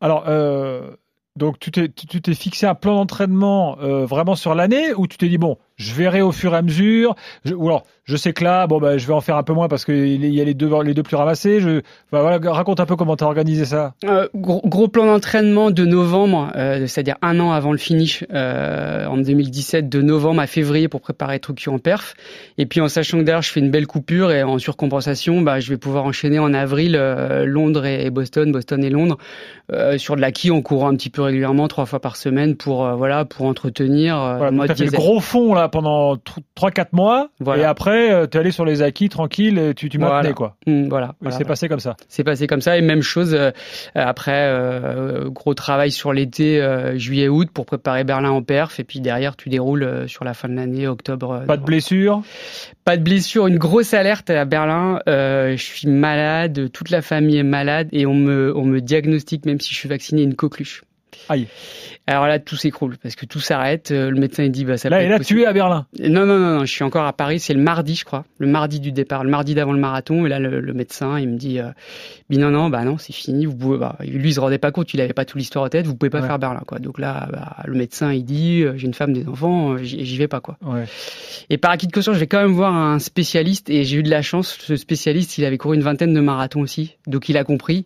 Alors, 0.02 0.26
euh, 0.28 0.92
donc 1.36 1.60
tu 1.60 1.72
t'es, 1.72 2.34
fixé 2.34 2.66
un 2.66 2.76
plan 2.76 2.96
d'entraînement 2.96 3.78
euh, 3.80 4.06
vraiment 4.06 4.36
sur 4.36 4.54
l'année 4.54 4.94
ou 4.94 5.08
tu 5.08 5.18
t'es 5.18 5.30
dit 5.30 5.38
bon, 5.38 5.58
je 5.76 5.94
verrai 5.94 6.22
au 6.22 6.32
fur 6.32 6.54
et 6.54 6.58
à 6.58 6.62
mesure, 6.62 7.16
ou 7.52 7.68
alors 7.68 7.86
je 8.06 8.18
sais 8.18 8.34
que 8.34 8.44
là, 8.44 8.68
bon 8.68 8.80
bah, 8.80 8.98
je 8.98 9.08
vais 9.08 9.14
en 9.14 9.22
faire 9.22 9.38
un 9.38 9.44
peu 9.44 9.54
moins 9.54 9.70
parce 9.70 9.86
qu'il 9.86 10.26
y 10.26 10.42
a 10.42 10.44
les 10.44 10.54
deux, 10.54 10.70
les 10.82 10.94
deux 10.94 11.04
plus 11.04 11.16
ramassés. 11.16 11.62
Je, 11.62 11.80
bah, 12.12 12.22
voilà, 12.22 12.38
raconte 12.52 12.82
un 12.82 12.86
peu 12.86 12.98
comment 12.98 13.16
tu 13.16 13.24
as 13.24 13.28
organisé 13.28 13.64
ça. 13.64 13.94
Euh, 14.04 14.28
gros, 14.36 14.62
gros, 14.66 14.90
plan 14.90 15.06
d'entraînement 15.06 15.72
de 15.72 15.86
novembre, 15.86 16.52
euh, 16.56 16.86
c'est-à-dire 16.86 17.16
un 17.22 17.40
an 17.40 17.54
avant 17.54 17.72
le 17.72 17.78
finish 17.78 18.26
euh, 18.34 19.06
en 19.06 19.18
2017, 19.18 19.88
de 19.88 20.02
novembre 20.02 20.42
à 20.42 20.48
février 20.48 20.90
pour 20.90 21.00
préparer 21.00 21.40
Tokyo 21.40 21.72
en 21.72 21.80
perf. 21.80 22.16
Et 22.58 22.66
puis 22.66 22.82
en 22.82 22.90
sachant 22.90 23.20
que 23.20 23.24
derrière 23.24 23.42
je 23.42 23.52
fais 23.52 23.62
une 23.62 23.72
belle 23.72 23.88
coupure 23.88 24.32
et 24.32 24.44
en 24.44 24.60
surcompensation, 24.60 25.42
bah, 25.42 25.62
je 25.62 25.70
vais 25.70 25.78
pouvoir 25.78 26.04
enchaîner 26.04 26.40
en 26.40 26.54
avril 26.54 26.98
Londres 27.46 27.86
et, 27.86 28.10
Boston, 28.10 28.52
Boston 28.52 28.84
et 28.84 28.90
Londres 28.90 29.18
sur 29.98 30.18
de 30.18 30.22
l'acquis 30.22 30.52
en 30.52 30.62
courant 30.62 30.90
un 30.90 30.96
petit 30.96 31.10
peu 31.10 31.22
régulièrement, 31.22 31.70
trois 31.70 31.86
fois 31.86 32.02
par 32.02 32.18
semaine 32.18 32.56
pour 32.56 32.86
voilà 32.96 33.24
pour 33.24 33.46
entretenir. 33.46 34.18
Voilà, 34.38 34.76
fait 34.76 34.86
le 34.86 34.92
gros 34.92 35.20
fond 35.20 35.54
là 35.54 35.63
pendant 35.70 36.16
3-4 36.16 36.88
mois 36.92 37.30
voilà. 37.40 37.62
et 37.62 37.66
après 37.66 38.12
euh, 38.12 38.28
tu 38.28 38.38
es 38.38 38.40
allé 38.40 38.52
sur 38.52 38.66
les 38.66 38.82
acquis 38.82 39.10
tranquille, 39.10 39.58
et 39.58 39.74
tu, 39.74 39.90
tu 39.90 39.98
maintenais 39.98 40.34
quoi. 40.34 40.58
Mmh, 40.68 40.88
voilà. 40.90 41.16
c'est 41.30 41.46
passé 41.46 41.68
comme 41.68 41.80
ça. 41.80 41.96
C'est 42.08 42.24
passé 42.24 42.48
comme 42.48 42.62
ça 42.62 42.78
et 42.78 42.82
même 42.82 43.02
chose 43.02 43.34
euh, 43.34 43.52
après 43.96 44.48
euh, 44.48 45.30
gros 45.30 45.54
travail 45.54 45.92
sur 45.92 46.14
l'été 46.14 46.62
juillet-août 46.96 47.50
pour 47.54 47.66
préparer 47.66 48.04
Berlin 48.04 48.32
en 48.32 48.42
perf 48.42 48.80
et 48.80 48.84
puis 48.84 49.00
derrière 49.00 49.36
tu 49.36 49.50
déroules 49.50 50.08
sur 50.08 50.24
la 50.24 50.34
fin 50.34 50.50
de 50.50 50.56
l'année 50.56 50.88
octobre. 50.88 51.44
Pas 51.48 51.58
de 51.58 51.64
blessure? 51.64 52.22
Pas 52.86 52.98
de 52.98 53.04
blessure, 53.04 53.48
une 53.48 53.58
grosse 53.58 53.94
alerte 53.94 54.30
à 54.30 54.46
Berlin. 54.46 55.00
je 55.08 55.56
suis 55.58 55.88
malade, 55.88 56.72
toute 56.72 56.90
la 56.90 57.02
famille 57.02 57.38
est 57.38 57.44
malade 57.44 57.88
et 57.92 58.06
on 58.06 58.14
me 58.14 58.56
on 58.56 58.66
me 58.66 58.82
diagnostique 58.82 59.46
même 59.46 59.60
si 59.60 59.74
je 59.74 59.80
suis 59.80 59.90
vacciné 59.90 60.24
une 60.24 60.36
coqueluche. 60.36 60.84
Aïe. 61.30 61.48
Alors 62.06 62.28
là, 62.28 62.38
tout 62.38 62.58
s'écroule 62.58 62.98
parce 63.02 63.16
que 63.16 63.26
tout 63.26 63.40
s'arrête. 63.40 63.92
Euh, 63.92 64.10
le 64.10 64.20
médecin 64.20 64.44
il 64.44 64.52
dit 64.52 64.66
bah 64.66 64.78
ça. 64.78 64.90
Là, 64.90 65.02
et 65.04 65.08
là, 65.08 65.20
tu 65.20 65.42
es 65.42 65.46
à 65.46 65.54
Berlin. 65.54 65.88
Non, 66.02 66.26
non, 66.26 66.38
non, 66.38 66.58
non, 66.58 66.66
je 66.66 66.72
suis 66.72 66.84
encore 66.84 67.06
à 67.06 67.14
Paris. 67.14 67.40
C'est 67.40 67.54
le 67.54 67.62
mardi, 67.62 67.96
je 67.96 68.04
crois, 68.04 68.26
le 68.40 68.48
mardi 68.48 68.82
du 68.82 68.92
départ, 68.92 69.24
le 69.24 69.30
mardi 69.30 69.56
d'avant 69.56 69.72
le 69.72 69.80
marathon. 69.80 70.26
Et 70.26 70.30
là, 70.30 70.38
le, 70.38 70.74
médecin, 70.74 71.18
il 71.18 71.30
me 71.30 71.38
dit, 71.38 71.60
euh, 71.60 71.70
non, 72.30 72.52
non, 72.52 72.70
bah 72.70 72.84
non, 72.84 72.98
c'est 72.98 73.14
fini. 73.14 73.46
Vous 73.46 73.56
pouvez, 73.56 73.78
bah, 73.78 73.96
lui, 74.02 74.30
il 74.30 74.34
se 74.34 74.42
rendait 74.42 74.58
pas 74.58 74.72
compte, 74.72 74.94
il 74.94 75.00
avait 75.00 75.14
pas 75.14 75.24
toute 75.24 75.38
l'histoire 75.38 75.64
en 75.64 75.70
tête. 75.70 75.88
Vous 75.88 75.96
pouvez 75.96 76.10
pas 76.10 76.22
faire 76.22 76.40
Berlin, 76.40 76.64
quoi. 76.68 76.80
Donc 76.80 77.00
là, 77.00 77.30
bah, 77.32 77.56
le 77.66 77.74
médecin, 77.74 78.12
il 78.12 78.26
dit, 78.26 78.64
euh, 78.64 78.74
j'ai 78.76 78.88
une 78.88 78.94
femme, 78.94 79.14
des 79.14 79.26
enfants, 79.26 79.74
euh, 79.74 79.78
j'y 79.82 80.18
vais 80.18 80.28
pas, 80.28 80.42
quoi. 80.42 80.58
Ouais. 80.62 80.84
Et 81.50 81.58
par 81.58 81.72
acquis 81.72 81.88
de 81.88 81.94
conscience, 81.94 82.16
je 82.16 82.20
vais 82.20 82.28
quand 82.28 82.42
même 82.42 82.52
voir 82.52 82.76
un 82.76 83.00
spécialiste. 83.00 83.70
Et 83.70 83.86
j'ai 83.86 83.98
eu 83.98 84.04
de 84.04 84.10
la 84.10 84.22
chance. 84.22 84.58
Ce 84.60 84.76
spécialiste, 84.76 85.38
il 85.38 85.46
avait 85.46 85.58
couru 85.58 85.78
une 85.78 85.84
vingtaine 85.84 86.14
de 86.14 86.20
marathons 86.20 86.60
aussi, 86.60 86.98
donc 87.08 87.30
il 87.30 87.38
a 87.38 87.46
compris. 87.46 87.86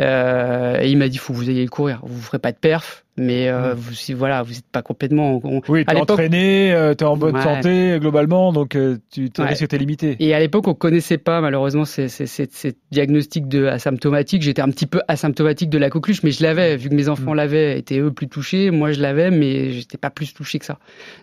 et 0.00 0.88
il 0.88 0.98
m'a 0.98 1.08
dit, 1.08 1.18
faut 1.18 1.32
que 1.32 1.38
vous 1.38 1.48
ayez 1.48 1.68
courir. 1.68 2.00
Vous 2.02 2.20
ferez 2.20 2.40
pas 2.40 2.50
de 2.50 2.56
perf 2.56 3.04
mais 3.18 3.48
euh, 3.50 3.74
vous, 3.74 3.92
si, 3.92 4.14
voilà, 4.14 4.42
vous 4.42 4.54
n'êtes 4.54 4.66
pas 4.72 4.80
complètement. 4.80 5.38
oui, 5.68 5.84
t'es 5.84 5.96
entraîné, 5.96 6.72
euh, 6.72 6.94
t'es 6.94 7.04
en 7.04 7.18
bonne 7.18 7.38
santé 7.42 7.98
globalement, 8.00 8.54
donc 8.54 8.74
euh, 8.74 8.96
tu 9.10 9.30
ouais. 9.38 9.46
risques 9.48 9.68
t'es 9.68 9.76
limité. 9.76 10.16
Et 10.18 10.32
à 10.32 10.40
l'époque, 10.40 10.66
on 10.66 10.72
connaissait 10.72 11.18
pas 11.18 11.42
malheureusement 11.42 11.84
ces, 11.84 12.08
ces, 12.08 12.26
ces, 12.26 12.48
ces 12.50 12.74
diagnostics 12.90 13.48
de 13.48 13.66
asymptomatique. 13.66 14.40
J'étais 14.40 14.62
un 14.62 14.70
petit 14.70 14.86
peu 14.86 15.02
asymptomatique 15.08 15.68
de 15.68 15.76
la 15.76 15.90
coqueluche, 15.90 16.22
mais 16.22 16.30
je 16.30 16.42
l'avais 16.42 16.78
vu 16.78 16.88
que 16.88 16.94
mes 16.94 17.10
enfants 17.10 17.32
mm. 17.32 17.36
l'avaient, 17.36 17.78
étaient 17.78 17.98
eux 17.98 18.12
plus 18.12 18.28
touchés. 18.28 18.70
Moi, 18.70 18.92
je 18.92 19.02
l'avais, 19.02 19.30
mais 19.30 19.72
j'étais 19.72 19.98
pas 19.98 20.10
plus 20.10 20.32
touché 20.32 20.58
que 20.58 20.64
ça. 20.64 20.78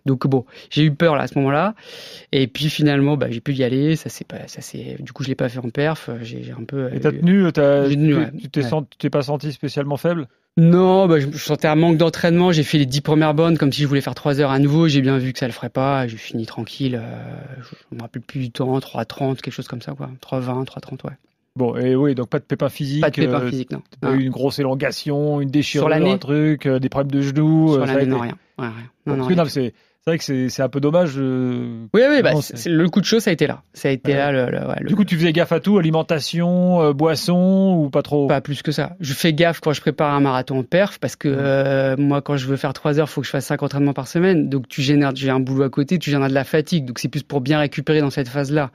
Donc 0.05 0.27
bon, 0.27 0.45
j'ai 0.69 0.83
eu 0.83 0.91
peur 0.91 1.15
là 1.15 1.23
à 1.23 1.27
ce 1.27 1.39
moment-là. 1.39 1.73
Et 2.31 2.45
puis 2.45 2.69
finalement, 2.69 3.17
bah, 3.17 3.31
j'ai 3.31 3.41
pu 3.41 3.53
y 3.53 3.63
aller. 3.63 3.95
Ça 3.95 4.09
c'est 4.09 4.27
pas, 4.27 4.47
ça 4.47 4.61
c'est. 4.61 4.97
Du 5.01 5.11
coup, 5.11 5.23
je 5.23 5.29
l'ai 5.29 5.35
pas 5.35 5.49
fait 5.49 5.57
en 5.59 5.69
perf. 5.71 6.11
J'ai 6.21 6.53
un 6.55 6.65
peu. 6.65 6.93
Et 6.93 6.99
t'as 6.99 7.11
tenu, 7.11 7.51
t'as, 7.51 7.89
tu 7.89 8.61
t'es 8.99 9.09
pas 9.09 9.23
senti 9.23 9.51
spécialement 9.51 9.97
faible? 9.97 10.27
Non, 10.57 11.07
bah, 11.07 11.19
je, 11.19 11.37
sentais 11.37 11.67
un 11.67 11.75
manque 11.75 11.97
d'entraînement. 11.97 12.51
J'ai 12.51 12.63
fait 12.63 12.77
les 12.77 12.85
dix 12.85 13.01
premières 13.01 13.33
bonnes 13.33 13.57
comme 13.57 13.71
si 13.71 13.81
je 13.81 13.87
voulais 13.87 14.01
faire 14.01 14.15
trois 14.15 14.41
heures 14.41 14.51
à 14.51 14.59
nouveau. 14.59 14.87
J'ai 14.87 15.01
bien 15.01 15.17
vu 15.17 15.31
que 15.31 15.39
ça 15.39 15.47
le 15.47 15.53
ferait 15.53 15.69
pas. 15.69 16.07
J'ai 16.07 16.17
fini 16.17 16.45
tranquille. 16.45 16.99
Euh, 17.01 17.61
je 17.61 17.95
me 17.95 18.01
rappelle 18.01 18.21
plus 18.21 18.39
du 18.39 18.51
temps, 18.51 18.77
3,30, 18.77 19.37
quelque 19.37 19.53
chose 19.53 19.67
comme 19.67 19.81
ça, 19.81 19.93
quoi. 19.93 20.09
3,20, 20.21 20.65
3,30, 20.65 21.05
ouais. 21.05 21.13
Bon, 21.55 21.75
et 21.75 21.95
oui, 21.95 22.15
donc 22.15 22.29
pas 22.29 22.39
de 22.39 22.43
pépins 22.43 22.69
physiques. 22.69 23.01
Pas 23.01 23.09
de 23.09 23.15
pépins 23.15 23.41
euh, 23.41 23.49
physiques, 23.49 23.71
non. 23.71 23.81
Pas 24.01 24.13
eu 24.13 24.21
une 24.21 24.29
grosse 24.31 24.59
élongation, 24.59 25.41
une 25.41 25.49
déchirure, 25.49 25.91
un 25.91 26.17
truc, 26.17 26.65
euh, 26.65 26.79
des 26.79 26.89
problèmes 26.89 27.11
de 27.11 27.21
genoux. 27.21 27.73
Sur 27.73 27.85
l'année, 27.85 28.05
non, 28.05 28.19
rien. 28.19 28.37
Ouais, 28.57 28.67
rien. 28.67 28.91
Non, 29.05 29.17
non, 29.17 29.25
rien. 29.25 29.45
c'est 29.45 29.73
c'est 30.05 30.11
vrai 30.11 30.17
que 30.17 30.49
c'est 30.49 30.61
un 30.61 30.69
peu 30.69 30.79
dommage. 30.79 31.15
Euh, 31.17 31.85
oui, 31.93 32.01
oui, 32.09 32.21
bah, 32.21 32.31
le 32.65 32.87
coup 32.87 33.01
de 33.01 33.05
chaud, 33.05 33.19
ça 33.19 33.31
a 33.31 33.33
été 33.33 33.47
là. 33.47 33.63
Ça 33.73 33.89
a 33.89 33.91
été 33.91 34.13
là. 34.13 34.31
Le, 34.31 34.49
le, 34.49 34.87
Du 34.87 34.95
coup, 34.95 35.03
tu 35.03 35.17
faisais 35.17 35.33
gaffe 35.33 35.51
à 35.51 35.59
tout, 35.59 35.77
alimentation, 35.77 36.81
euh, 36.81 36.93
boisson 36.93 37.75
ou 37.77 37.89
pas 37.89 38.01
trop? 38.01 38.27
Pas 38.27 38.39
plus 38.39 38.61
que 38.61 38.71
ça. 38.71 38.95
Je 39.01 39.13
fais 39.13 39.33
gaffe 39.33 39.59
quand 39.59 39.73
je 39.73 39.81
prépare 39.81 40.13
un 40.13 40.21
marathon 40.21 40.59
en 40.59 40.63
perf 40.63 40.99
parce 40.99 41.17
que 41.17 41.27
euh, 41.27 41.97
moi, 41.97 42.21
quand 42.21 42.37
je 42.37 42.47
veux 42.47 42.55
faire 42.55 42.71
3 42.71 42.99
heures, 42.99 43.09
faut 43.09 43.19
que 43.19 43.27
je 43.27 43.31
fasse 43.31 43.47
5 43.47 43.61
entraînements 43.61 43.93
par 43.93 44.07
semaine. 44.07 44.47
Donc, 44.47 44.69
tu 44.69 44.81
génères, 44.81 45.13
j'ai 45.13 45.31
un 45.31 45.41
boulot 45.41 45.63
à 45.63 45.69
côté, 45.69 45.99
tu 45.99 46.11
génères 46.11 46.29
de 46.29 46.33
la 46.33 46.45
fatigue. 46.45 46.85
Donc, 46.85 46.99
c'est 46.99 47.09
plus 47.09 47.23
pour 47.23 47.41
bien 47.41 47.59
récupérer 47.59 47.99
dans 47.99 48.09
cette 48.09 48.29
phase-là. 48.29 48.71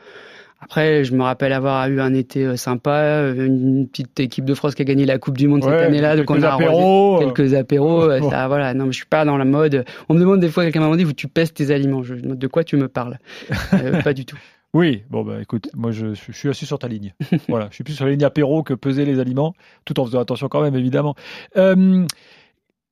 Après, 0.64 1.04
je 1.04 1.14
me 1.14 1.23
rappelle 1.23 1.52
avoir 1.52 1.87
eu 1.88 2.00
un 2.00 2.14
été 2.14 2.42
euh, 2.42 2.56
sympa, 2.56 3.02
euh, 3.02 3.47
une 3.47 3.87
petite 3.87 4.18
équipe 4.18 4.47
de 4.47 4.54
France 4.54 4.75
qui 4.75 4.80
a 4.80 4.87
gagné 4.87 5.04
la 5.04 5.18
Coupe 5.18 5.37
du 5.37 5.47
Monde 5.47 5.62
cette 5.62 5.73
année-là, 5.73 6.16
donc 6.16 6.30
on 6.30 6.42
a 6.42 6.54
apéros, 6.54 7.16
euh. 7.21 7.30
quelques 7.30 7.52
apéros. 7.52 8.09
ça, 8.30 8.49
voilà. 8.49 8.73
Non, 8.73 8.87
mais 8.87 8.92
je 8.92 8.97
suis 8.97 9.06
pas 9.06 9.26
dans 9.26 9.37
la 9.37 9.44
mode. 9.44 9.85
On 10.09 10.14
me 10.14 10.21
demande 10.21 10.40
des 10.40 10.49
fois, 10.49 10.64
quelqu'un 10.64 10.80
m'a 10.80 10.87
demandé, 10.87 11.04
où 11.04 11.12
tu 11.12 11.28
pèses 11.28 11.52
tes 11.52 11.71
aliments. 11.71 12.02
Je, 12.02 12.14
de 12.14 12.47
quoi 12.47 12.64
tu 12.64 12.76
me 12.76 12.88
parles 12.88 13.18
Pas 14.04 14.14
du 14.14 14.25
tout. 14.25 14.38
Oui, 14.73 15.04
bon 15.09 15.23
bah 15.23 15.40
écoute, 15.40 15.68
moi 15.75 15.92
je, 15.92 16.14
je, 16.14 16.33
suis 16.33 16.49
assis 16.49 16.66
sur 16.66 16.80
ta 16.80 16.88
ligne. 16.88 17.14
voilà, 17.49 17.68
je 17.71 17.76
suis 17.76 17.85
plus 17.85 17.92
sur 17.92 18.06
la 18.06 18.11
ligne 18.11 18.25
apéro 18.25 18.64
que 18.64 18.75
peser 18.75 19.04
les 19.04 19.21
aliments, 19.21 19.54
tout 19.85 20.00
en 20.00 20.04
faisant 20.04 20.18
attention 20.18 20.49
quand 20.49 20.62
même 20.62 20.75
évidemment. 20.75 21.14
Euh, 21.56 22.06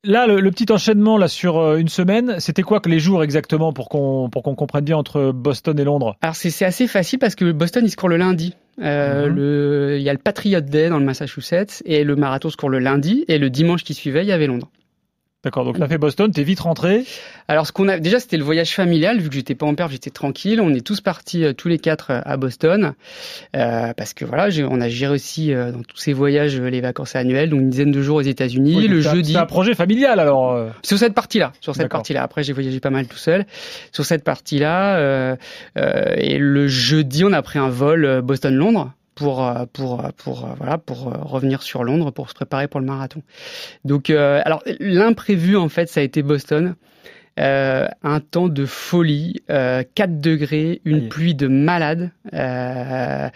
là, 0.04 0.26
le, 0.26 0.50
petit 0.50 0.70
enchaînement 0.72 1.16
là 1.16 1.28
sur 1.28 1.58
euh, 1.58 1.76
une 1.76 1.88
semaine, 1.88 2.36
c'était 2.38 2.62
quoi 2.62 2.80
que 2.80 2.88
les 2.88 2.98
jours 2.98 3.22
exactement 3.22 3.72
pour 3.72 3.88
qu'on 3.88 4.28
pour 4.30 4.42
qu'on 4.42 4.54
comprenne 4.54 4.84
bien 4.84 4.96
entre 4.96 5.32
Boston 5.32 5.78
et 5.78 5.84
Londres? 5.84 6.16
Alors 6.22 6.36
c'est 6.36 6.64
assez 6.64 6.86
facile 6.86 7.18
parce 7.18 7.34
que 7.34 7.52
Boston 7.52 7.84
il 7.84 7.90
se 7.90 7.96
court 7.96 8.08
le 8.08 8.16
lundi. 8.16 8.54
Euh, 8.80 9.28
mhm. 9.28 9.34
le, 9.34 9.96
il 9.98 10.02
y 10.02 10.08
a 10.08 10.12
le 10.12 10.18
Patriot 10.18 10.60
Day 10.60 10.88
dans 10.88 10.98
le 10.98 11.04
Massachusetts 11.04 11.82
et 11.84 12.04
le 12.04 12.16
marathon 12.16 12.48
se 12.48 12.56
court 12.56 12.70
le 12.70 12.78
lundi 12.78 13.24
et 13.28 13.38
le 13.38 13.50
dimanche 13.50 13.84
qui 13.84 13.92
suivait 13.94 14.24
il 14.24 14.28
y 14.28 14.32
avait 14.32 14.46
Londres. 14.46 14.70
D'accord, 15.44 15.64
donc 15.64 15.80
as 15.80 15.88
fait 15.88 15.98
Boston, 15.98 16.30
t'es 16.30 16.44
vite 16.44 16.60
rentré. 16.60 17.04
Alors 17.48 17.66
ce 17.66 17.72
qu'on 17.72 17.88
a 17.88 17.98
déjà 17.98 18.20
c'était 18.20 18.36
le 18.36 18.44
voyage 18.44 18.76
familial 18.76 19.18
vu 19.18 19.28
que 19.28 19.34
j'étais 19.34 19.56
pas 19.56 19.66
en 19.66 19.74
perte, 19.74 19.90
j'étais 19.90 20.10
tranquille. 20.10 20.60
On 20.60 20.72
est 20.72 20.86
tous 20.86 21.00
partis 21.00 21.44
euh, 21.44 21.52
tous 21.52 21.66
les 21.66 21.80
quatre 21.80 22.12
euh, 22.12 22.20
à 22.24 22.36
Boston 22.36 22.94
euh, 23.56 23.92
parce 23.96 24.14
que 24.14 24.24
voilà, 24.24 24.50
on 24.70 24.80
a 24.80 24.88
géré 24.88 25.12
aussi 25.12 25.52
euh, 25.52 25.72
dans 25.72 25.82
tous 25.82 25.96
ces 25.96 26.12
voyages 26.12 26.60
les 26.60 26.80
vacances 26.80 27.16
annuelles, 27.16 27.50
donc 27.50 27.60
une 27.60 27.70
dizaine 27.70 27.90
de 27.90 28.00
jours 28.02 28.18
aux 28.18 28.22
États-Unis. 28.22 28.86
le 28.86 29.00
jeudi. 29.00 29.32
C'est 29.32 29.38
un 29.38 29.46
projet 29.46 29.74
familial 29.74 30.20
alors. 30.20 30.56
Sur 30.84 30.98
cette 30.98 31.14
partie-là, 31.14 31.52
sur 31.60 31.74
cette 31.74 31.88
partie-là. 31.88 32.22
Après 32.22 32.44
j'ai 32.44 32.52
voyagé 32.52 32.78
pas 32.78 32.90
mal 32.90 33.08
tout 33.08 33.18
seul. 33.18 33.44
Sur 33.90 34.04
cette 34.04 34.22
partie-là 34.22 35.36
et 35.74 36.38
le 36.38 36.68
jeudi 36.68 37.24
on 37.24 37.32
a 37.32 37.42
pris 37.42 37.58
un 37.58 37.68
vol 37.68 38.22
Boston-Londres 38.22 38.92
pour 39.14 39.46
euh, 39.46 39.64
pour 39.72 40.02
pour 40.16 40.44
euh, 40.44 40.54
voilà 40.56 40.78
pour 40.78 41.08
euh, 41.08 41.16
revenir 41.20 41.62
sur 41.62 41.84
Londres 41.84 42.10
pour 42.10 42.28
se 42.28 42.34
préparer 42.34 42.68
pour 42.68 42.80
le 42.80 42.86
marathon. 42.86 43.22
Donc 43.84 44.10
alors 44.10 44.62
l'imprévu 44.80 45.56
en 45.56 45.68
fait 45.68 45.88
ça 45.88 46.00
a 46.00 46.02
été 46.02 46.22
Boston. 46.22 46.74
Euh, 47.40 47.88
un 48.02 48.20
temps 48.20 48.48
de 48.48 48.66
folie, 48.66 49.42
euh, 49.48 49.84
4 49.94 50.20
degrés, 50.20 50.82
une 50.84 51.08
pluie 51.08 51.34
de 51.34 51.46
malade. 51.46 52.10
Euh, 52.34 53.30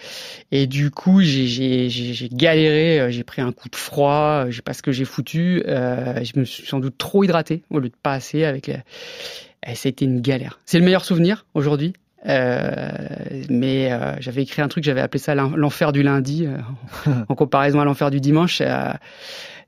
et 0.52 0.66
du 0.66 0.90
coup, 0.90 1.22
j'ai 1.22 1.88
galéré, 2.30 3.10
j'ai 3.10 3.24
pris 3.24 3.40
un 3.40 3.52
coup 3.52 3.70
de 3.70 3.76
froid, 3.76 4.50
je 4.50 4.56
sais 4.56 4.60
pas 4.60 4.74
ce 4.74 4.82
que 4.82 4.92
j'ai 4.92 5.06
foutu. 5.06 5.62
je 5.66 6.38
me 6.38 6.44
suis 6.44 6.66
sans 6.66 6.78
doute 6.78 6.98
trop 6.98 7.24
hydraté 7.24 7.62
au 7.70 7.78
lieu 7.78 7.88
de 7.88 7.94
pas 8.02 8.12
assez. 8.12 8.44
Avec, 8.44 8.68
et 8.68 9.74
ça 9.74 9.88
a 9.88 9.88
été 9.88 10.04
une 10.04 10.20
galère. 10.20 10.60
C'est 10.66 10.78
le 10.78 10.84
meilleur 10.84 11.04
souvenir 11.04 11.46
aujourd'hui? 11.54 11.94
Euh, 12.28 12.90
mais 13.48 13.92
euh, 13.92 14.14
j'avais 14.18 14.42
écrit 14.42 14.62
un 14.62 14.68
truc, 14.68 14.84
j'avais 14.84 15.00
appelé 15.00 15.18
ça 15.20 15.34
l'enfer 15.34 15.92
du 15.92 16.02
lundi, 16.02 16.46
euh, 16.46 17.12
en 17.28 17.34
comparaison 17.34 17.80
à 17.80 17.84
l'enfer 17.84 18.10
du 18.10 18.20
dimanche. 18.20 18.58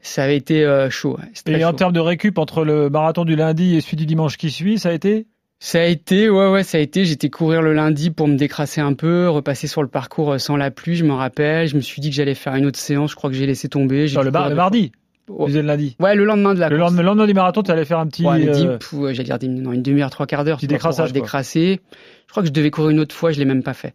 ça 0.00 0.23
avait 0.23 0.37
été 0.37 0.88
chaud. 0.91 1.19
Et 1.47 1.65
en 1.65 1.73
termes 1.73 1.93
de 1.93 2.00
récup 2.00 2.38
entre 2.38 2.65
le 2.65 2.91
marathon 2.91 3.25
du 3.25 3.37
lundi 3.37 3.77
et 3.77 3.81
celui 3.81 3.97
du 3.97 4.07
dimanche 4.07 4.37
qui 4.37 4.50
suit, 4.50 4.79
ça 4.79 4.91
a 4.91 4.93
été? 4.93 5.27
Ça 5.61 5.81
a 5.81 5.85
été, 5.87 6.31
ouais, 6.31 6.49
ouais, 6.49 6.62
ça 6.62 6.79
a 6.79 6.81
été. 6.81 7.05
J'étais 7.05 7.31
courir 7.31 7.62
le 7.62 7.73
lundi 7.75 8.11
pour 8.11 8.29
me 8.29 8.37
décrasser 8.37 8.81
un 8.81 8.93
peu, 8.93 9.29
repasser 9.29 9.67
sur 9.67 9.83
le 9.83 9.88
parcours 9.88 10.41
sans 10.41 10.57
la 10.57 10.71
pluie, 10.71 10.95
je 10.95 11.05
me 11.05 11.15
rappelle. 11.15 11.67
Je 11.67 11.75
me 11.75 11.81
suis 11.81 12.00
dit 12.00 12.11
que 12.11 12.15
j'allais 12.15 12.37
faire 12.37 12.55
une 12.55 12.65
autre 12.65 12.79
séance. 12.79 13.11
Je 13.11 13.17
crois 13.17 13.29
que 13.29 13.35
j'ai 13.35 13.47
laissé 13.47 13.69
tomber. 13.69 14.07
le, 14.07 14.23
le 14.23 14.55
mardi 14.55 14.93
lundi. 15.28 15.97
Ouais, 16.00 16.14
le 16.14 16.25
lendemain 16.25 16.54
de 16.54 16.61
la 16.61 16.68
le 16.68 16.76
Lendemain, 16.76 17.02
le 17.02 17.06
lendemain 17.06 17.26
du 17.26 17.35
marathon, 17.35 17.62
tu 17.62 17.70
allais 17.70 17.85
faire 17.85 17.99
un 17.99 18.06
petit. 18.06 18.25
Ouais, 18.25 18.49
euh... 18.49 18.78
j'allais 19.12 19.25
dire 19.25 19.38
une 19.42 19.82
demi-heure, 19.82 20.11
trois 20.11 20.26
quarts 20.26 20.44
d'heure. 20.44 20.58
Petit 20.58 20.66
décrassage. 20.66 21.12
Décrasser. 21.12 21.80
Je 22.26 22.32
crois 22.32 22.42
que 22.42 22.49
je 22.49 22.52
devais 22.52 22.70
courir 22.70 22.90
une 22.90 23.00
autre 23.00 23.14
fois, 23.14 23.30
je 23.32 23.38
l'ai 23.38 23.47
même 23.47 23.62
pas 23.62 23.73
fait. 23.73 23.94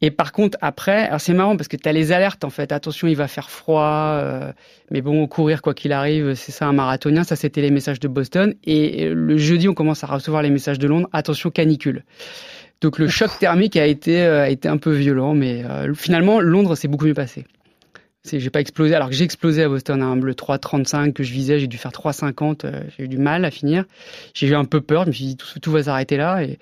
Et 0.00 0.10
par 0.10 0.32
contre, 0.32 0.56
après, 0.62 1.08
alors 1.08 1.20
c'est 1.20 1.34
marrant 1.34 1.58
parce 1.58 1.68
que 1.68 1.76
tu 1.76 1.86
as 1.86 1.92
les 1.92 2.10
alertes 2.10 2.42
en 2.42 2.48
fait. 2.48 2.72
Attention, 2.72 3.06
il 3.06 3.16
va 3.16 3.28
faire 3.28 3.50
froid. 3.50 4.18
Euh, 4.22 4.50
mais 4.90 5.02
bon, 5.02 5.26
courir 5.26 5.60
quoi 5.60 5.74
qu'il 5.74 5.92
arrive, 5.92 6.34
c'est 6.34 6.52
ça 6.52 6.66
un 6.66 6.72
marathonien. 6.72 7.22
Ça, 7.22 7.36
c'était 7.36 7.60
les 7.60 7.70
messages 7.70 8.00
de 8.00 8.08
Boston. 8.08 8.54
Et 8.64 9.10
le 9.10 9.36
jeudi, 9.36 9.68
on 9.68 9.74
commence 9.74 10.02
à 10.04 10.06
recevoir 10.06 10.40
les 10.40 10.48
messages 10.48 10.78
de 10.78 10.88
Londres. 10.88 11.08
Attention, 11.12 11.50
canicule. 11.50 12.04
Donc 12.80 12.98
le 12.98 13.08
choc 13.08 13.30
thermique 13.38 13.76
a 13.76 13.86
été, 13.86 14.22
euh, 14.22 14.44
a 14.44 14.48
été 14.48 14.68
un 14.68 14.76
peu 14.76 14.92
violent, 14.92 15.34
mais 15.34 15.64
euh, 15.64 15.94
finalement, 15.94 16.40
Londres 16.40 16.76
s'est 16.76 16.88
beaucoup 16.88 17.06
mieux 17.06 17.14
passé. 17.14 17.44
J'ai 18.32 18.50
pas 18.50 18.60
explosé, 18.60 18.94
alors 18.94 19.08
que 19.08 19.14
j'ai 19.14 19.24
explosé 19.24 19.62
à 19.62 19.68
Boston, 19.68 20.02
hein, 20.02 20.16
le 20.16 20.34
3,35 20.34 21.12
que 21.12 21.22
je 21.22 21.32
visais, 21.32 21.58
j'ai 21.58 21.66
dû 21.66 21.78
faire 21.78 21.92
3,50, 21.92 22.66
j'ai 22.96 23.04
eu 23.04 23.08
du 23.08 23.18
mal 23.18 23.44
à 23.44 23.50
finir. 23.50 23.84
J'ai 24.34 24.48
eu 24.48 24.54
un 24.54 24.64
peu 24.64 24.80
peur, 24.80 25.04
je 25.04 25.08
me 25.08 25.12
suis 25.12 25.24
dit 25.24 25.36
tout, 25.36 25.58
tout 25.60 25.70
va 25.70 25.84
s'arrêter 25.84 26.16
là 26.16 26.42
et 26.42 26.58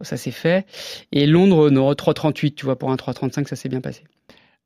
ça 0.00 0.16
s'est 0.16 0.30
fait. 0.30 0.66
Et 1.12 1.26
Londres, 1.26 1.70
non, 1.70 1.90
3,38, 1.92 2.54
tu 2.54 2.64
vois, 2.64 2.78
pour 2.78 2.90
un 2.90 2.96
3,35, 2.96 3.48
ça 3.48 3.56
s'est 3.56 3.68
bien 3.68 3.80
passé. 3.80 4.04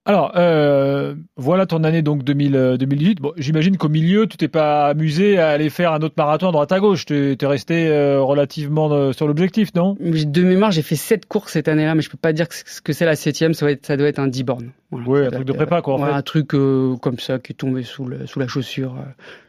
Alors, 0.08 0.34
euh, 0.36 1.16
voilà 1.36 1.66
ton 1.66 1.82
année 1.82 2.00
donc 2.00 2.22
2000, 2.22 2.76
2018. 2.78 3.18
Euh, 3.18 3.22
bon, 3.22 3.32
j'imagine 3.36 3.76
qu'au 3.76 3.88
milieu, 3.88 4.28
tu 4.28 4.36
t'es 4.36 4.46
pas 4.46 4.86
amusé 4.86 5.36
à 5.40 5.48
aller 5.48 5.68
faire 5.68 5.92
un 5.92 5.98
autre 5.98 6.14
marathon 6.16 6.48
à 6.48 6.52
droite 6.52 6.70
à 6.70 6.78
gauche. 6.78 7.06
Tu 7.06 7.36
es, 7.40 7.46
resté 7.46 7.88
euh, 7.88 8.22
relativement 8.22 8.88
euh, 8.92 9.12
sur 9.12 9.26
l'objectif, 9.26 9.75
non? 9.75 9.96
De 9.98 10.42
mémoire, 10.42 10.70
j'ai 10.70 10.82
fait 10.82 10.94
sept 10.94 11.26
courses 11.26 11.54
cette 11.54 11.66
année-là, 11.66 11.96
mais 11.96 12.02
je 12.02 12.10
peux 12.10 12.18
pas 12.18 12.32
dire 12.32 12.48
que, 12.48 12.54
que 12.84 12.92
c'est 12.92 13.04
la 13.04 13.16
septième. 13.16 13.52
Ça, 13.52 13.66
ça 13.82 13.96
doit 13.96 14.06
être 14.06 14.20
un 14.20 14.28
10 14.28 14.44
bornes. 14.44 14.70
Voilà, 14.92 15.06
oui, 15.08 15.26
un 15.26 15.30
truc 15.30 15.44
de 15.44 15.52
prépa, 15.52 15.82
quoi. 15.82 15.94
En 15.94 16.04
Un 16.04 16.22
truc 16.22 16.50
comme 16.50 17.18
ça 17.18 17.40
qui 17.40 17.52
est 17.52 17.56
tombé 17.56 17.82
sous, 17.82 18.04
le, 18.04 18.28
sous 18.28 18.38
la 18.38 18.46
chaussure. 18.46 18.94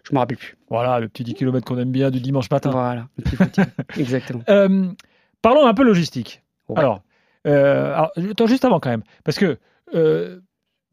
je 0.10 0.16
me 0.16 0.18
rappelle 0.18 0.38
plus. 0.38 0.58
Voilà, 0.72 1.00
le 1.00 1.08
petit 1.08 1.24
10 1.24 1.36
km 1.36 1.64
qu'on 1.68 1.78
aime 1.78 1.92
bien 1.92 2.10
du 2.10 2.20
dimanche 2.20 2.50
matin. 2.50 2.72
Voilà, 2.72 3.10
exactement. 3.98 4.42
parlons 5.44 5.68
un 5.68 5.74
peu 5.76 5.84
logistique. 5.84 6.42
Alors, 6.76 7.04
alors, 7.46 8.12
attends, 8.32 8.48
juste 8.48 8.66
avant 8.66 8.80
quand 8.80 8.90
même, 8.90 9.04
parce 9.24 9.38
que 9.38 9.60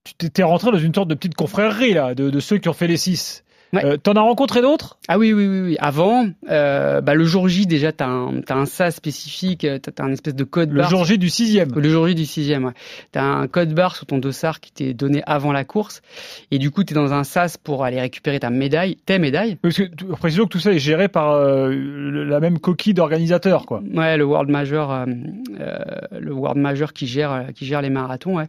tu 0.04 0.30
t'es 0.30 0.42
rentré 0.42 0.70
dans 0.70 0.78
une 0.78 0.94
sorte 0.94 1.08
de 1.08 1.14
petite 1.14 1.34
confrérie 1.34 1.94
là, 1.94 2.14
de, 2.14 2.30
de 2.30 2.40
ceux 2.40 2.58
qui 2.58 2.68
ont 2.68 2.74
fait 2.74 2.86
les 2.88 2.96
six. 2.96 3.44
Euh, 3.82 3.96
T'en 3.96 4.12
as 4.12 4.20
rencontré 4.20 4.62
d'autres? 4.62 4.98
Ah 5.08 5.18
oui, 5.18 5.32
oui, 5.32 5.46
oui, 5.46 5.60
oui. 5.60 5.76
Avant, 5.80 6.26
euh, 6.48 7.00
bah, 7.00 7.14
le 7.14 7.24
jour 7.24 7.48
J, 7.48 7.66
déjà, 7.66 7.92
t'as 7.92 8.06
un, 8.06 8.40
as 8.48 8.54
un 8.54 8.66
SAS 8.66 8.94
spécifique, 8.94 9.66
t'as 9.82 9.90
as 9.98 10.06
un 10.06 10.12
espèce 10.12 10.34
de 10.34 10.44
code 10.44 10.70
barre. 10.70 10.88
Le 10.88 10.96
jour 10.96 11.04
J 11.04 11.18
du 11.18 11.28
sixième. 11.28 11.72
Le 11.74 11.88
jour 11.88 12.06
J 12.06 12.14
du 12.14 12.24
sixième, 12.24 12.66
ouais. 12.66 12.72
T'as 13.12 13.24
un 13.24 13.46
code 13.48 13.74
barre 13.74 13.96
sur 13.96 14.06
ton 14.06 14.18
dossard 14.18 14.60
qui 14.60 14.72
t'est 14.72 14.94
donné 14.94 15.22
avant 15.26 15.52
la 15.52 15.64
course. 15.64 16.02
Et 16.50 16.58
du 16.58 16.70
coup, 16.70 16.84
t'es 16.84 16.94
dans 16.94 17.12
un 17.12 17.24
SAS 17.24 17.56
pour 17.56 17.84
aller 17.84 18.00
récupérer 18.00 18.38
ta 18.38 18.50
médaille, 18.50 18.96
tes 19.06 19.18
médailles. 19.18 19.56
Parce 19.56 19.76
que, 19.76 20.04
précisons 20.12 20.44
que 20.44 20.50
tout 20.50 20.60
ça 20.60 20.72
est 20.72 20.78
géré 20.78 21.08
par 21.08 21.32
euh, 21.32 21.70
la 21.70 22.38
même 22.40 22.60
coquille 22.60 22.94
d'organisateur, 22.94 23.66
quoi. 23.66 23.82
Ouais, 23.92 24.16
le 24.16 24.24
World 24.24 24.50
Major, 24.50 24.92
euh, 24.92 25.06
euh, 25.58 25.78
le 26.20 26.32
World 26.32 26.60
Major 26.60 26.92
qui 26.92 27.08
gère, 27.08 27.46
qui 27.54 27.66
gère 27.66 27.82
les 27.82 27.90
marathons, 27.90 28.36
ouais. 28.36 28.46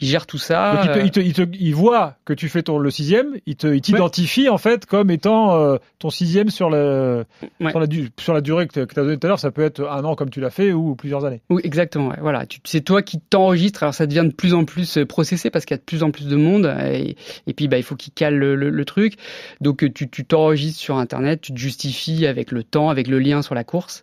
Il 0.00 0.08
gère 0.08 0.26
tout 0.26 0.38
ça. 0.38 0.76
Donc, 0.76 0.96
il, 1.04 1.10
te, 1.10 1.20
il, 1.20 1.32
te, 1.34 1.42
il, 1.58 1.74
voit 1.74 2.16
que 2.24 2.32
tu 2.32 2.48
fais 2.48 2.62
ton, 2.62 2.78
le 2.78 2.90
sixième, 2.90 3.36
il 3.44 3.56
t'identifie 3.56 4.48
en 4.48 4.56
fait 4.56 4.86
comme 4.86 5.10
étant 5.10 5.56
euh, 5.56 5.76
ton 5.98 6.08
sixième 6.08 6.48
sur, 6.48 6.70
le, 6.70 7.26
sur, 7.60 7.80
la, 7.80 7.86
sur 8.18 8.32
la 8.32 8.40
durée 8.40 8.66
que 8.66 8.72
tu 8.72 8.80
as 8.80 9.02
donnée 9.02 9.18
tout 9.18 9.26
à 9.26 9.28
l'heure. 9.28 9.38
Ça 9.38 9.50
peut 9.50 9.62
être 9.62 9.86
un 9.86 10.02
an 10.04 10.14
comme 10.14 10.30
tu 10.30 10.40
l'as 10.40 10.50
fait 10.50 10.72
ou 10.72 10.94
plusieurs 10.94 11.26
années. 11.26 11.42
Oui, 11.50 11.60
exactement. 11.64 12.12
Voilà, 12.20 12.46
c'est 12.64 12.80
toi 12.80 13.02
qui 13.02 13.20
t'enregistres. 13.20 13.82
Alors 13.82 13.92
ça 13.92 14.06
devient 14.06 14.24
de 14.24 14.32
plus 14.32 14.54
en 14.54 14.64
plus 14.64 14.96
euh, 14.96 15.04
processé 15.04 15.50
parce 15.50 15.66
qu'il 15.66 15.74
y 15.74 15.78
a 15.78 15.80
de 15.80 15.84
plus 15.84 16.02
en 16.02 16.10
plus 16.10 16.26
de 16.26 16.36
monde 16.36 16.74
et, 16.82 17.16
et 17.46 17.52
puis 17.52 17.68
bah, 17.68 17.76
il 17.76 17.82
faut 17.82 17.96
qu'il 17.96 18.14
cale 18.14 18.36
le, 18.36 18.54
le, 18.54 18.84
truc. 18.86 19.16
Donc 19.60 19.84
euh, 19.84 19.90
tu 19.92 20.24
t'enregistres 20.24 20.80
sur 20.80 20.96
Internet, 20.96 21.42
tu 21.42 21.52
te 21.52 21.58
justifies 21.58 22.26
avec 22.26 22.52
le 22.52 22.64
temps, 22.64 22.88
avec 22.88 23.06
le 23.06 23.18
lien 23.18 23.42
sur 23.42 23.54
la 23.54 23.64
course. 23.64 24.02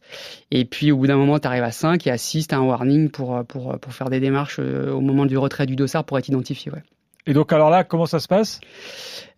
Et 0.52 0.64
puis 0.64 0.92
au 0.92 0.98
bout 0.98 1.08
d'un 1.08 1.18
moment, 1.18 1.40
tu 1.40 1.48
arrives 1.48 1.64
à 1.64 1.72
5 1.72 2.06
et 2.06 2.12
à 2.12 2.18
6, 2.20 2.50
tu 2.50 2.56
as 2.56 2.60
un 2.60 2.62
warning 2.62 3.10
pour, 3.10 3.44
pour, 3.46 3.80
pour 3.80 3.94
faire 3.94 4.10
des 4.10 4.20
démarches 4.20 4.60
au 4.60 5.02
moment 5.02 5.26
du 5.26 5.38
retrait 5.38 5.66
du 5.66 5.76
dossard 5.88 6.06
pour 6.06 6.18
être 6.20 6.28
identifié. 6.28 6.72
Ouais. 6.72 6.84
Et 7.28 7.34
donc 7.34 7.52
alors 7.54 7.70
là, 7.70 7.84
comment 7.84 8.06
ça 8.06 8.20
se 8.20 8.28
passe? 8.28 8.60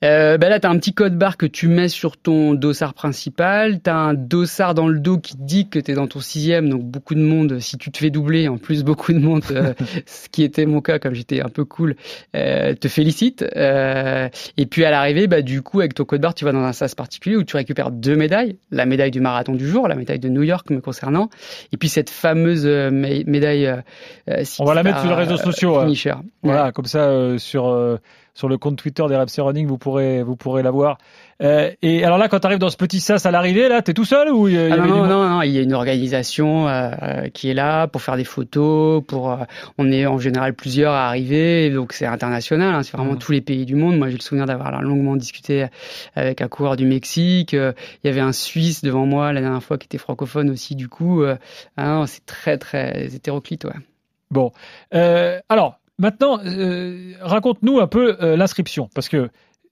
Euh, 0.03 0.37
ben 0.37 0.49
là, 0.49 0.59
tu 0.59 0.67
as 0.67 0.69
un 0.69 0.77
petit 0.77 0.93
code 0.93 1.17
barre 1.17 1.35
que 1.35 1.45
tu 1.45 1.67
mets 1.67 1.89
sur 1.89 2.17
ton 2.17 2.53
dossard 2.53 2.93
principal. 2.93 3.81
Tu 3.81 3.89
as 3.89 3.95
un 3.95 4.13
dossard 4.13 4.73
dans 4.73 4.87
le 4.87 4.99
dos 4.99 5.17
qui 5.17 5.35
dit 5.37 5.67
que 5.67 5.79
tu 5.79 5.91
es 5.91 5.93
dans 5.93 6.07
ton 6.07 6.21
sixième. 6.21 6.69
Donc 6.69 6.83
beaucoup 6.83 7.15
de 7.15 7.21
monde, 7.21 7.59
si 7.59 7.77
tu 7.77 7.91
te 7.91 7.97
fais 7.97 8.09
doubler, 8.09 8.47
en 8.47 8.57
plus 8.57 8.83
beaucoup 8.83 9.11
de 9.11 9.19
monde, 9.19 9.43
euh, 9.51 9.73
ce 10.05 10.29
qui 10.29 10.43
était 10.43 10.65
mon 10.65 10.81
cas 10.81 10.99
comme 10.99 11.13
j'étais 11.13 11.41
un 11.41 11.49
peu 11.49 11.65
cool, 11.65 11.95
euh, 12.35 12.73
te 12.75 12.87
félicite. 12.87 13.43
Et 13.43 14.65
puis 14.65 14.85
à 14.85 14.91
l'arrivée, 14.91 15.27
bah, 15.27 15.41
du 15.41 15.61
coup, 15.61 15.79
avec 15.79 15.93
ton 15.93 16.05
code 16.05 16.21
barre, 16.21 16.33
tu 16.33 16.45
vas 16.45 16.51
dans 16.51 16.63
un 16.63 16.73
sas 16.73 16.95
particulier 16.95 17.35
où 17.35 17.43
tu 17.43 17.57
récupères 17.57 17.91
deux 17.91 18.15
médailles. 18.15 18.57
La 18.71 18.85
médaille 18.85 19.11
du 19.11 19.19
marathon 19.19 19.53
du 19.53 19.67
jour, 19.67 19.87
la 19.87 19.95
médaille 19.95 20.19
de 20.19 20.29
New 20.29 20.43
York 20.43 20.69
me 20.69 20.79
concernant. 20.79 21.29
Et 21.73 21.77
puis 21.77 21.89
cette 21.89 22.09
fameuse 22.09 22.65
médaille... 22.65 23.73
On 24.59 24.65
va 24.65 24.73
la 24.75 24.83
mettre 24.83 25.01
sur 25.01 25.09
les 25.09 25.15
réseaux 25.15 25.37
sociaux. 25.37 25.77
Voilà, 26.41 26.71
comme 26.71 26.85
ça, 26.85 27.37
sur 27.37 27.67
sur 28.39 28.47
le 28.47 28.57
compte 28.57 28.77
Twitter 28.77 29.03
des 29.09 29.17
RMC 29.17 29.39
Running, 29.39 29.67
vous 29.67 29.77
pourrez, 29.77 30.23
vous 30.23 30.37
pourrez 30.37 30.63
la 30.63 30.71
voir. 30.71 30.97
Euh, 31.41 31.71
et 31.81 32.05
alors 32.05 32.17
là, 32.17 32.29
quand 32.29 32.39
tu 32.39 32.47
arrives 32.47 32.59
dans 32.59 32.69
ce 32.69 32.77
petit 32.77 33.01
sas 33.01 33.25
à 33.25 33.31
l'arrivée, 33.31 33.67
là, 33.67 33.81
t'es 33.81 33.93
tout 33.93 34.05
seul 34.05 34.29
ou 34.29 34.47
il 34.47 34.55
y, 34.55 34.57
ah 34.57 34.77
non, 34.77 35.05
non, 35.05 35.29
non, 35.29 35.41
il 35.41 35.51
y 35.51 35.57
a 35.57 35.61
une 35.61 35.73
organisation 35.73 36.69
euh, 36.69 36.91
euh, 37.01 37.29
qui 37.29 37.49
est 37.49 37.53
là 37.53 37.87
pour 37.87 38.01
faire 38.01 38.15
des 38.15 38.23
photos. 38.23 39.03
Pour, 39.05 39.31
euh, 39.31 39.37
on 39.77 39.91
est 39.91 40.05
en 40.05 40.19
général 40.19 40.53
plusieurs 40.53 40.93
à 40.93 41.07
arriver, 41.07 41.69
donc 41.69 41.91
c'est 41.91 42.05
international. 42.05 42.75
Hein, 42.75 42.83
c'est 42.83 42.95
vraiment 42.95 43.13
mmh. 43.13 43.19
tous 43.19 43.31
les 43.33 43.41
pays 43.41 43.65
du 43.65 43.75
monde. 43.75 43.97
Moi, 43.97 44.07
j'ai 44.07 44.15
le 44.15 44.21
souvenir 44.21 44.45
d'avoir 44.45 44.81
longuement 44.81 45.17
discuté 45.17 45.67
avec 46.15 46.41
un 46.41 46.47
coureur 46.47 46.77
du 46.77 46.85
Mexique. 46.85 47.51
il 47.51 47.73
y 48.05 48.07
avait 48.07 48.21
un 48.21 48.31
Suisse 48.31 48.83
devant 48.83 49.05
moi 49.05 49.33
la 49.33 49.41
dernière 49.41 49.63
fois 49.63 49.77
qui 49.77 49.85
était 49.85 49.97
francophone 49.97 50.49
aussi. 50.49 50.75
Du 50.75 50.87
coup, 50.87 51.23
ah 51.77 52.03
c'est 52.07 52.25
très 52.25 52.57
très 52.57 53.13
hétéroclite, 53.13 53.65
ouais. 53.65 53.71
Bon, 54.31 54.51
alors 54.91 55.78
Maintenant, 55.99 56.39
euh, 56.45 57.13
raconte-nous 57.21 57.79
un 57.79 57.87
peu 57.87 58.17
euh, 58.21 58.37
l'inscription, 58.37 58.89
parce 58.95 59.09
que 59.09 59.29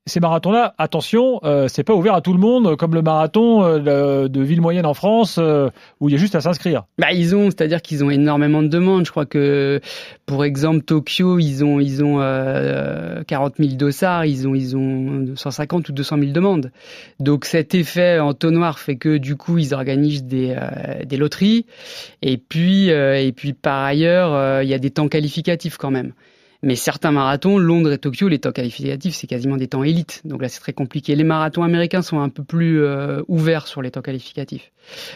ces 0.07 0.19
marathons-là, 0.19 0.73
attention, 0.77 1.39
euh, 1.43 1.67
c'est 1.67 1.83
pas 1.83 1.93
ouvert 1.93 2.15
à 2.15 2.21
tout 2.21 2.33
le 2.33 2.39
monde, 2.39 2.75
comme 2.77 2.95
le 2.95 3.01
marathon 3.01 3.63
euh, 3.63 4.27
de 4.27 4.41
ville 4.41 4.61
moyenne 4.61 4.85
en 4.85 4.93
France, 4.93 5.37
euh, 5.37 5.69
où 5.99 6.09
il 6.09 6.13
y 6.13 6.15
a 6.15 6.17
juste 6.17 6.35
à 6.35 6.41
s'inscrire. 6.41 6.85
Bah, 6.97 7.11
ils 7.11 7.35
ont, 7.35 7.45
c'est-à-dire 7.45 7.81
qu'ils 7.81 8.03
ont 8.03 8.09
énormément 8.09 8.63
de 8.63 8.67
demandes. 8.67 9.05
Je 9.05 9.11
crois 9.11 9.25
que, 9.25 9.81
pour 10.25 10.43
exemple, 10.45 10.81
Tokyo, 10.81 11.39
ils 11.39 11.63
ont, 11.63 11.79
ils 11.79 12.03
ont 12.03 12.19
euh, 12.21 13.23
40 13.27 13.55
000 13.57 13.71
dossards, 13.73 14.25
ils 14.25 14.47
ont, 14.47 14.55
ils 14.55 14.75
ont 14.75 15.35
150 15.35 15.89
ou 15.89 15.91
200 15.91 16.17
000 16.19 16.31
demandes. 16.31 16.71
Donc 17.19 17.45
cet 17.45 17.75
effet 17.75 18.19
entonnoir 18.19 18.79
fait 18.79 18.95
que 18.95 19.17
du 19.17 19.35
coup, 19.35 19.57
ils 19.57 19.73
organisent 19.73 20.23
des, 20.23 20.55
euh, 20.55 21.03
des 21.05 21.17
loteries. 21.17 21.65
Et 22.21 22.37
puis, 22.37 22.91
euh, 22.91 23.21
et 23.21 23.31
puis 23.31 23.53
par 23.53 23.83
ailleurs, 23.83 24.33
euh, 24.33 24.63
il 24.63 24.69
y 24.69 24.73
a 24.73 24.79
des 24.79 24.91
temps 24.91 25.07
qualificatifs 25.07 25.77
quand 25.77 25.91
même. 25.91 26.13
Mais 26.63 26.75
certains 26.75 27.11
marathons, 27.11 27.57
Londres 27.57 27.91
et 27.91 27.97
Tokyo, 27.97 28.27
les 28.27 28.39
temps 28.39 28.51
qualificatifs, 28.51 29.15
c'est 29.15 29.27
quasiment 29.27 29.57
des 29.57 29.67
temps 29.67 29.83
élites. 29.83 30.21
Donc 30.25 30.41
là, 30.41 30.49
c'est 30.49 30.59
très 30.59 30.73
compliqué. 30.73 31.15
Les 31.15 31.23
marathons 31.23 31.63
américains 31.63 32.01
sont 32.01 32.19
un 32.19 32.29
peu 32.29 32.43
plus 32.43 32.83
euh, 32.83 33.21
ouverts 33.27 33.67
sur 33.67 33.81
les 33.81 33.91
temps 33.91 34.01
qualificatifs. 34.01 34.71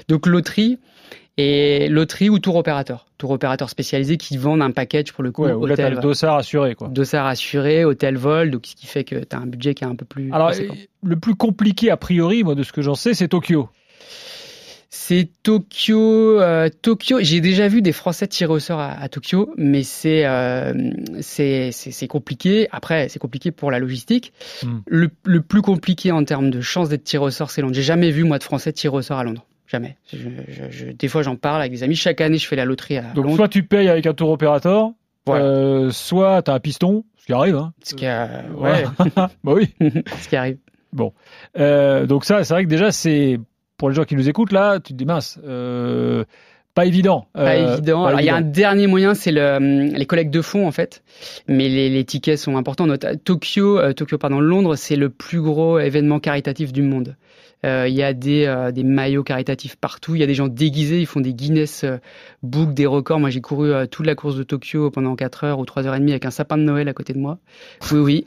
Donc 0.08 0.28
loterie 0.28 0.78
et 1.38 1.88
loterie 1.90 2.30
ou 2.30 2.40
tour 2.40 2.56
opérateur. 2.56 3.08
Tour 3.18 3.32
opérateur 3.32 3.70
spécialisé 3.70 4.18
qui 4.18 4.38
vendent 4.38 4.62
un 4.62 4.72
package 4.72 5.14
pour 5.14 5.24
le 5.24 5.32
coup. 5.32 5.44
Ouais, 5.44 5.54
où 5.54 5.66
là, 5.66 5.74
hôtel, 5.74 5.94
le 5.96 6.00
dossard 6.02 6.36
assuré, 6.36 6.76
quoi. 6.76 6.90
dossard 6.90 7.26
assuré, 7.26 7.86
hôtel 7.86 8.18
vol, 8.18 8.52
donc 8.52 8.66
ce 8.68 8.76
qui 8.76 8.86
fait 8.86 9.04
que 9.04 9.16
tu 9.16 9.36
as 9.36 9.40
un 9.40 9.48
budget 9.48 9.74
qui 9.74 9.84
est 9.84 9.88
un 9.88 9.96
peu 9.96 10.06
plus 10.06 10.32
Alors, 10.32 10.50
conséquent. 10.50 10.76
le 11.04 11.16
plus 11.16 11.36
compliqué, 11.36 11.90
a 11.90 11.98
priori, 11.98 12.44
moi, 12.44 12.54
de 12.56 12.64
ce 12.64 12.72
que 12.72 12.82
j'en 12.82 12.96
sais, 12.96 13.14
c'est 13.14 13.30
Tokyo. 13.30 13.70
C'est 14.94 15.30
Tokyo. 15.42 16.42
euh, 16.42 16.68
Tokyo. 16.82 17.20
J'ai 17.22 17.40
déjà 17.40 17.70
vu 17.70 17.82
des 17.82 17.94
Français 17.94 18.28
tirer 18.28 18.52
au 18.52 18.60
sort 18.60 18.80
à, 18.82 18.92
à 18.92 19.08
Tokyo, 19.08 19.54
mais 19.56 19.84
c'est 19.84 20.26
euh, 20.26 20.74
c'est 21.22 22.08
compliqué. 22.10 22.68
Après, 22.74 23.08
c'est 23.08 23.18
compliqué 23.18 23.52
pour 23.52 23.72
la 23.72 23.80
logistique. 23.80 24.34
Hmm. 24.64 24.80
Le, 24.88 25.10
le 25.24 25.42
plus 25.42 25.62
compliqué 25.62 26.12
en 26.12 26.26
termes 26.26 26.50
de 26.50 26.60
chance 26.60 26.90
d'être 26.90 27.06
tiré 27.06 27.24
au 27.24 27.30
sort, 27.30 27.52
c'est 27.52 27.62
Londres. 27.62 27.74
J'ai 27.74 27.84
jamais 27.84 28.12
vu 28.12 28.26
moi 28.26 28.38
de 28.38 28.44
Français 28.44 28.74
tirer 28.74 28.98
au 28.98 29.02
sort 29.02 29.18
à 29.18 29.24
Londres. 29.24 29.46
Jamais. 29.66 29.96
Je, 30.12 30.18
je- 30.50 30.70
je- 30.70 30.92
des 30.92 31.08
fois, 31.08 31.22
j'en 31.24 31.38
parle 31.38 31.62
avec 31.62 31.72
des 31.72 31.84
amis. 31.84 31.96
Chaque 31.96 32.20
année, 32.20 32.38
je 32.38 32.46
fais 32.46 32.58
la 32.58 32.66
loterie 32.66 32.98
à 32.98 33.04
Donc, 33.14 33.24
Londres. 33.24 33.38
soit 33.38 33.48
tu 33.48 33.64
payes 33.64 33.88
avec 33.88 34.06
un 34.06 34.14
tour 34.14 34.30
opérateur, 34.30 34.92
Voilà. 35.26 35.46
euh, 35.46 35.90
soit 35.92 36.42
t'as 36.42 36.54
un 36.56 36.60
piston, 36.60 37.06
ce 37.18 37.28
qui 37.28 37.32
arrive, 37.32 37.56
hein. 37.56 37.72
Ce 37.82 37.96
qui, 37.96 38.06
a- 38.06 38.44
ouais, 38.58 38.84
bah 39.16 39.30
oui. 39.46 39.70
ce 40.22 40.28
qui 40.28 40.36
arrive. 40.36 40.58
Euh, 41.58 42.06
donc 42.06 42.26
ça, 42.26 42.44
c'est 42.44 42.54
vrai 42.54 42.66
que 42.66 42.70
déjà, 42.70 42.92
c'est 42.92 43.40
pour 43.82 43.90
les 43.90 43.96
gens 43.96 44.04
qui 44.04 44.16
nous 44.16 44.30
écoutent 44.30 44.52
là, 44.52 44.80
tu 44.80 44.94
te 44.94 44.98
dis 45.00 45.06
mince, 45.06 45.40
euh, 45.44 46.24
pas 46.76 46.86
évident. 46.86 47.26
Pas 47.34 47.56
Euh, 47.56 47.74
évident. 47.74 48.04
pas 48.04 48.10
Alors, 48.10 48.22
il 48.22 48.28
y 48.28 48.30
a 48.30 48.36
un 48.36 48.42
dernier 48.42 48.86
moyen, 48.86 49.16
c'est 49.16 49.32
le, 49.32 49.56
hum, 49.56 49.86
les 49.88 50.06
collectes 50.06 50.30
de 50.30 50.44
fonds, 50.44 50.68
en 50.68 50.72
fait. 50.72 51.02
Mais 51.48 51.68
les, 51.68 51.90
les 51.90 52.04
tickets 52.06 52.38
sont 52.38 52.58
importants. 52.58 52.88
Tokyo, 53.26 53.80
euh, 53.80 53.94
Tokyo, 53.94 54.20
pardon, 54.20 54.40
Londres, 54.40 54.76
c'est 54.76 54.96
le 54.96 55.10
plus 55.10 55.42
gros 55.42 55.80
événement 55.80 56.20
caritatif 56.20 56.72
du 56.72 56.84
monde. 56.84 57.16
Euh, 57.66 57.88
Il 57.88 57.94
y 57.94 58.02
a 58.04 58.14
des, 58.14 58.46
euh, 58.46 58.72
des 58.72 58.84
maillots 58.84 59.24
caritatifs 59.24 59.76
partout. 59.76 60.16
Il 60.16 60.22
y 60.22 60.24
a 60.24 60.28
des 60.28 60.34
gens 60.34 60.48
déguisés. 60.48 61.00
Ils 61.00 61.06
font 61.06 61.20
des 61.20 61.34
Guinness 61.34 61.84
euh, 61.84 61.98
Book, 62.44 62.74
des 62.74 62.86
records. 62.86 63.20
Moi, 63.20 63.30
j'ai 63.30 63.42
couru 63.42 63.72
toute 63.90 64.06
la 64.06 64.16
course 64.16 64.36
de 64.36 64.44
Tokyo 64.44 64.90
pendant 64.92 65.16
4 65.16 65.44
heures 65.44 65.60
ou 65.60 65.66
3 65.66 65.88
heures 65.88 65.96
et 65.96 66.00
demie 66.00 66.12
avec 66.12 66.26
un 66.26 66.32
sapin 66.32 66.58
de 66.58 66.64
Noël 66.64 66.88
à 66.90 66.94
côté 66.94 67.14
de 67.14 67.20
moi. 67.20 67.38
Oui, 67.92 68.00
oui. 68.00 68.24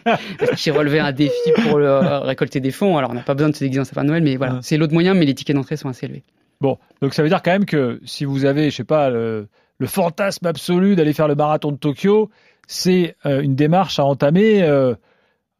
qui 0.56 0.70
relevait 0.70 1.00
un 1.00 1.12
défi 1.12 1.52
pour 1.62 1.76
récolter 1.76 2.60
des 2.60 2.70
fonds. 2.70 2.96
Alors, 2.96 3.10
on 3.10 3.14
n'a 3.14 3.22
pas 3.22 3.34
besoin 3.34 3.50
de 3.50 3.54
se 3.54 3.60
déguiser 3.64 3.80
en 3.80 3.84
sapin 3.84 4.04
de 4.04 4.08
Noël, 4.08 4.22
mais 4.22 4.36
voilà. 4.36 4.54
Ouais. 4.54 4.60
C'est 4.62 4.76
l'autre 4.76 4.92
moyen, 4.94 5.14
mais 5.14 5.26
les 5.26 5.34
tickets 5.34 5.54
d'entrée 5.56 5.76
sont 5.76 5.88
assez 5.88 6.06
élevés. 6.06 6.22
Bon, 6.60 6.78
donc 7.02 7.14
ça 7.14 7.22
veut 7.22 7.28
dire 7.28 7.42
quand 7.42 7.52
même 7.52 7.66
que 7.66 8.00
si 8.04 8.24
vous 8.24 8.44
avez, 8.44 8.70
je 8.70 8.76
sais 8.76 8.84
pas, 8.84 9.10
le, 9.10 9.46
le 9.78 9.86
fantasme 9.86 10.46
absolu 10.46 10.96
d'aller 10.96 11.12
faire 11.12 11.28
le 11.28 11.36
marathon 11.36 11.70
de 11.72 11.76
Tokyo, 11.76 12.30
c'est 12.66 13.14
euh, 13.26 13.40
une 13.42 13.54
démarche 13.54 13.98
à 13.98 14.04
entamer. 14.04 14.62
euh, 14.62 14.94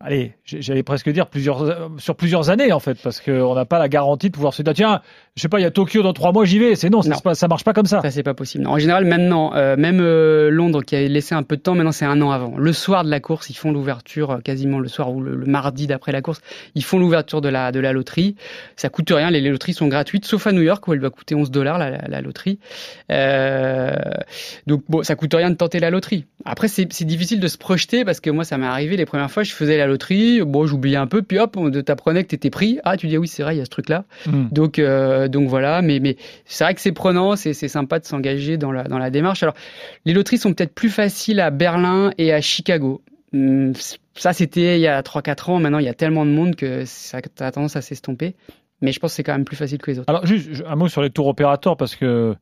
allez, 0.00 0.35
j'allais 0.45 0.83
presque 0.83 1.11
dire 1.11 1.26
plusieurs 1.26 1.62
euh, 1.62 1.88
sur 1.99 2.14
plusieurs 2.17 2.50
années 2.50 2.73
en 2.73 2.81
fait, 2.81 2.99
parce 3.02 3.21
qu'on 3.21 3.55
n'a 3.55 3.64
pas 3.64 3.78
la 3.78 3.88
garantie 3.88 4.28
de 4.31 4.35
pouvoir 4.35 4.55
se 4.55 4.62
dire 4.62 4.73
tiens, 4.75 5.02
je 5.37 5.43
sais 5.43 5.49
pas, 5.49 5.59
il 5.61 5.62
y 5.62 5.67
a 5.67 5.71
Tokyo 5.71 6.02
dans 6.02 6.12
trois 6.12 6.33
mois, 6.33 6.45
j'y 6.45 6.59
vais. 6.59 6.75
C'est 6.76 6.90
non, 6.90 7.02
ça, 7.02 7.11
Non. 7.11 7.19
passe- 7.19 7.38
ça 7.38 7.49
marche 7.49 7.64
pas 7.64 7.73
comme 7.73 7.87
ça. 7.87 8.00
Ça, 8.02 8.11
c'est 8.11 8.23
pas 8.23 8.35
possible. 8.35 8.67
En 8.67 8.78
général, 8.78 9.05
maintenant, 9.05 9.55
euh, 9.55 9.76
même 9.76 10.00
euh, 10.00 10.50
Londres, 10.50 10.83
qui 10.83 10.97
a 10.97 11.00
laissé 11.07 11.35
un 11.35 11.43
peu 11.43 11.57
de 11.57 11.62
temps, 11.62 11.75
maintenant, 11.75 11.93
c'est 11.93 12.05
un 12.05 12.21
an 12.23 12.31
avant. 12.31 12.57
Le 12.57 12.73
soir 12.73 13.05
de 13.05 13.11
la 13.11 13.21
course, 13.21 13.50
ils 13.50 13.55
font 13.55 13.71
l'ouverture, 13.73 14.31
euh, 14.33 14.38
quasiment 14.38 14.78
le 14.78 14.88
soir 14.88 15.12
ou 15.12 15.21
le, 15.21 15.35
le 15.37 15.47
mardi 15.47 15.87
d'après 15.87 16.12
la 16.12 16.23
course, 16.23 16.40
ils 16.75 16.85
font 16.85 16.99
l'ouverture 16.99 17.40
de 17.40 17.49
la, 17.49 17.73
de 17.73 17.81
la 17.81 17.93
loterie. 17.93 18.37
Ça 18.76 18.88
coûte 18.88 19.11
rien, 19.11 19.31
les, 19.31 19.40
les 19.40 19.50
loteries 19.50 19.75
sont 19.75 19.88
gratuites, 19.88 20.25
sauf 20.25 20.47
à 20.47 20.52
New 20.52 20.62
York, 20.62 20.87
où 20.88 20.93
elle 20.95 21.00
doit 21.00 21.11
coûter 21.11 21.35
11 21.35 21.50
dollars, 21.50 21.78
la, 21.78 21.90
la, 21.90 21.99
la 22.09 22.21
loterie. 22.21 22.59
Euh, 23.11 23.95
donc, 24.67 24.83
bon, 24.88 25.02
ça 25.02 25.14
coûte 25.17 25.35
rien 25.35 25.50
de 25.50 25.57
tenter 25.57 25.81
la 25.81 25.90
loterie. 25.90 26.25
Après, 26.45 26.69
c'est 26.69 26.93
c'est 26.93 27.05
difficile 27.05 27.40
de 27.40 27.49
se 27.49 27.59
projeter, 27.59 28.05
parce 28.05 28.21
que 28.21 28.31
moi, 28.31 28.45
ça 28.45 28.59
m'est 28.59 28.67
arrivé 28.67 28.97
les 28.97 29.07
premières 29.07 29.31
fois, 29.31 29.43
je 29.43 29.52
faisais 29.52 29.76
la 29.76 29.87
loterie, 29.88 30.42
bon, 30.42 30.66
j'oubliais 30.66 30.97
un 30.97 31.07
peu, 31.07 31.23
puis 31.23 31.38
hop, 31.38 31.57
on 31.57 31.71
t'apprenait 31.71 32.23
que 32.23 32.28
t'étais 32.28 32.50
pris. 32.50 32.78
Ah, 32.85 32.97
tu 32.97 33.09
dis, 33.09 33.16
ah 33.16 33.18
oui, 33.18 33.28
c'est 33.28 33.42
vrai, 33.42 33.57
il 33.57 33.59
y 33.59 33.61
a 33.61 33.64
ce 33.64 33.71
truc-là. 33.71 34.04
Hmm. 34.26 34.49
Donc, 34.52 34.78
euh, 34.78 35.28
donc 35.28 35.49
voilà, 35.49 35.83
mais, 35.83 36.00
mais 36.00 36.16
c'est 36.45 36.64
vrai 36.64 36.75
que 36.75 36.80
c'est 36.80 36.92
prenant, 36.92 37.37
c'est 37.37 37.54
c'est 37.54 37.68
sympa 37.68 37.99
de 37.99 38.04
s'engager 38.04 38.57
dans 38.57 38.73
la, 38.73 38.85
dans 38.85 38.99
la 38.99 39.11
démarche. 39.11 39.42
Alors, 39.42 39.54
les 40.04 40.12
loteries 40.12 40.38
sont 40.38 40.53
peut-être 40.53 40.74
plus 40.74 40.90
faciles 40.90 41.40
à 41.40 41.51
Berlin 41.51 42.12
et 42.18 42.33
à 42.33 42.40
Chicago. 42.40 43.03
Hum, 43.35 43.72
Ça, 44.14 44.33
c'était 44.33 44.79
il 44.79 44.81
y 44.81 44.87
a 44.87 45.03
3-4 45.03 45.51
ans. 45.51 45.59
Maintenant, 45.59 45.79
il 45.79 45.85
y 45.85 45.90
a 45.90 45.94
tellement 45.94 46.24
de 46.24 46.31
monde 46.31 46.57
que 46.57 46.85
ça 46.85 47.18
a 47.40 47.53
tendance 47.53 47.77
à 47.77 47.83
s'estomper. 47.83 48.35
Mais 48.81 48.92
je 48.92 49.01
pense 49.01 49.11
que 49.12 49.16
c'est 49.16 49.22
quand 49.24 49.33
même 49.33 49.44
plus 49.44 49.57
facile 49.57 49.79
que 49.79 49.90
les 49.90 49.98
autres. 49.98 50.09
Alors 50.09 50.24
juste 50.24 50.62
un 50.66 50.77
mot 50.77 50.88
sur 50.88 51.03
les 51.03 51.11
tours 51.11 51.27
opérateurs 51.27 51.77
parce 51.77 51.96
que 51.96 52.37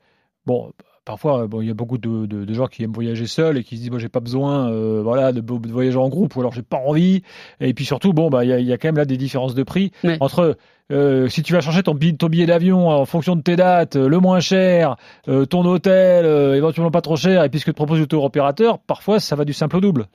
bon. 0.44 0.72
Parfois, 1.06 1.46
bon, 1.46 1.60
il 1.62 1.68
y 1.68 1.70
a 1.70 1.74
beaucoup 1.74 1.96
de, 1.98 2.26
de- 2.26 2.44
de 2.44 2.52
gens 2.54 2.66
qui 2.66 2.82
aiment 2.82 2.92
voyager 2.92 3.26
seuls 3.28 3.56
et 3.56 3.62
qui 3.64 3.76
se 3.76 3.80
disent, 3.82 3.90
bon, 3.90 3.98
j'ai 3.98 4.08
pas 4.08 4.20
besoin, 4.20 4.68
euh, 4.72 5.00
voilà, 5.04 5.30
de, 5.32 5.40
de 5.40 5.72
voyager 5.72 5.96
en 5.96 6.08
groupe 6.08 6.34
ou 6.36 6.40
alors 6.40 6.52
j'ai 6.52 6.62
pas 6.62 6.78
envie. 6.84 7.22
Et 7.60 7.72
puis 7.74 7.84
surtout, 7.84 8.12
bon, 8.12 8.28
bah, 8.28 8.44
il 8.44 8.50
y 8.50 8.52
a, 8.52 8.58
y 8.58 8.72
a 8.72 8.76
quand 8.76 8.88
même 8.88 8.96
là 8.96 9.04
des 9.04 9.16
différences 9.16 9.54
de 9.54 9.62
prix 9.62 9.92
Ouais. 10.04 10.16
entre 10.20 10.56
euh, 10.92 11.28
si 11.28 11.42
tu 11.44 11.52
vas 11.52 11.60
changer 11.60 11.82
ton 11.84 11.94
billet, 11.94 12.12
ton 12.14 12.26
billet 12.28 12.46
d'avion 12.46 12.88
en 12.88 13.04
fonction 13.06 13.36
de 13.36 13.40
tes 13.42 13.54
dates, 13.56 13.94
euh, 13.96 14.08
le 14.08 14.18
moins 14.18 14.40
cher, 14.40 14.96
euh, 15.28 15.44
ton 15.46 15.64
hôtel, 15.64 16.24
euh, 16.26 16.54
éventuellement 16.56 16.90
pas 16.90 17.00
trop 17.02 17.16
cher, 17.16 17.42
et 17.44 17.48
puis 17.48 17.60
ce 17.60 17.64
que 17.64 17.70
te 17.70 17.76
propose 17.76 17.98
le 18.00 18.06
tour 18.06 18.24
opérateur, 18.24 18.78
parfois 18.80 19.18
ça 19.20 19.36
va 19.36 19.44
du 19.44 19.52
simple 19.52 19.76
au 19.76 19.80
double. 19.80 20.06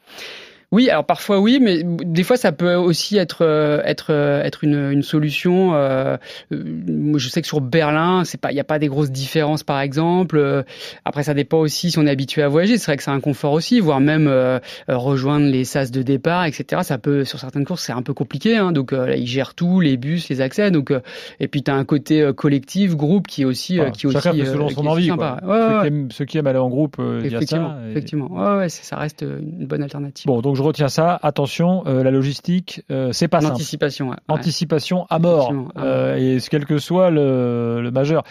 Oui, 0.71 0.89
alors 0.89 1.05
parfois 1.05 1.39
oui, 1.39 1.59
mais 1.61 1.81
des 1.83 2.23
fois 2.23 2.37
ça 2.37 2.51
peut 2.53 2.75
aussi 2.75 3.17
être 3.17 3.43
euh, 3.45 3.81
être 3.83 4.07
euh, 4.13 4.41
être 4.43 4.63
une, 4.63 4.89
une 4.91 5.03
solution. 5.03 5.73
euh, 5.75 6.15
euh, 6.53 7.13
je 7.17 7.27
sais 7.29 7.41
que 7.41 7.47
sur 7.47 7.59
Berlin, 7.61 8.23
c'est 8.23 8.39
pas 8.39 8.51
il 8.51 8.55
y 8.55 8.59
a 8.61 8.63
pas 8.63 8.79
des 8.79 8.87
grosses 8.87 9.11
différences 9.11 9.63
par 9.63 9.81
exemple. 9.81 10.63
Après 11.05 11.23
ça 11.23 11.33
dépend 11.33 11.57
aussi 11.59 11.91
si 11.91 11.99
on 11.99 12.05
est 12.07 12.09
habitué 12.09 12.41
à 12.41 12.47
voyager. 12.47 12.77
C'est 12.77 12.85
vrai 12.85 12.97
que 12.97 13.03
c'est 13.03 13.11
un 13.11 13.19
confort 13.19 13.51
aussi, 13.53 13.79
voire 13.81 13.99
même 13.99 14.27
euh, 14.27 14.59
rejoindre 14.87 15.45
les 15.47 15.65
sas 15.65 15.91
de 15.91 16.01
départ, 16.03 16.45
etc. 16.45 16.83
Ça 16.83 16.97
peut 16.97 17.25
sur 17.25 17.39
certaines 17.39 17.65
courses 17.65 17.83
c'est 17.83 17.91
un 17.93 18.01
peu 18.01 18.13
compliqué. 18.13 18.55
Hein, 18.57 18.71
donc 18.71 18.93
euh, 18.93 19.07
là, 19.07 19.15
ils 19.17 19.27
gèrent 19.27 19.55
tout, 19.55 19.81
les 19.81 19.97
bus, 19.97 20.29
les 20.29 20.39
accès. 20.41 20.71
Donc 20.71 20.91
euh, 20.91 21.01
et 21.39 21.47
puis 21.47 21.63
tu 21.63 21.71
as 21.71 21.75
un 21.75 21.83
côté 21.85 22.29
collectif, 22.35 22.95
groupe 22.95 23.27
qui 23.27 23.41
est 23.41 23.45
aussi 23.45 23.73
euh, 23.73 23.81
Voilà. 23.81 23.91
qui 23.91 24.05
est 24.05 24.09
aussi 24.09 24.21
fait 24.21 24.45
selon 24.45 24.69
son 24.69 24.87
envie. 24.87 25.09
quoi. 25.09 25.37
Ouais, 25.43 25.49
ceux, 25.59 25.75
ouais. 25.75 25.81
Qui 25.81 25.87
aiment, 25.87 26.11
ceux 26.11 26.25
qui 26.25 26.37
aiment 26.37 26.47
aller 26.47 26.59
en 26.59 26.69
groupe, 26.69 26.95
euh, 26.99 27.21
il 27.25 27.29
y 27.31 27.33
a 27.33 27.37
Effectivement, 27.37 27.69
ça. 27.75 27.87
et- 27.87 27.91
effectivement. 27.91 28.27
Ouais, 28.31 28.57
ouais, 28.59 28.69
ça 28.69 28.95
reste 28.95 29.21
une 29.23 29.65
bonne 29.67 29.83
alternative. 29.83 30.25
Bon, 30.27 30.41
donc 30.41 30.55
je 30.61 30.65
retiens 30.67 30.87
ça. 30.87 31.19
Attention, 31.23 31.83
euh, 31.87 32.03
la 32.03 32.11
logistique, 32.11 32.83
euh, 32.91 33.11
c'est 33.11 33.27
pas 33.27 33.41
simple. 33.41 33.53
Anticipation. 33.53 34.09
ouais. 34.09 34.15
Anticipation 34.27 35.05
à 35.09 35.19
mort, 35.19 35.51
à 35.75 35.81
Euh, 35.83 36.15
et 36.17 36.37
quel 36.49 36.65
que 36.65 36.77
soit 36.77 37.09
le, 37.09 37.81
le 37.81 37.91
majeur. 37.91 38.23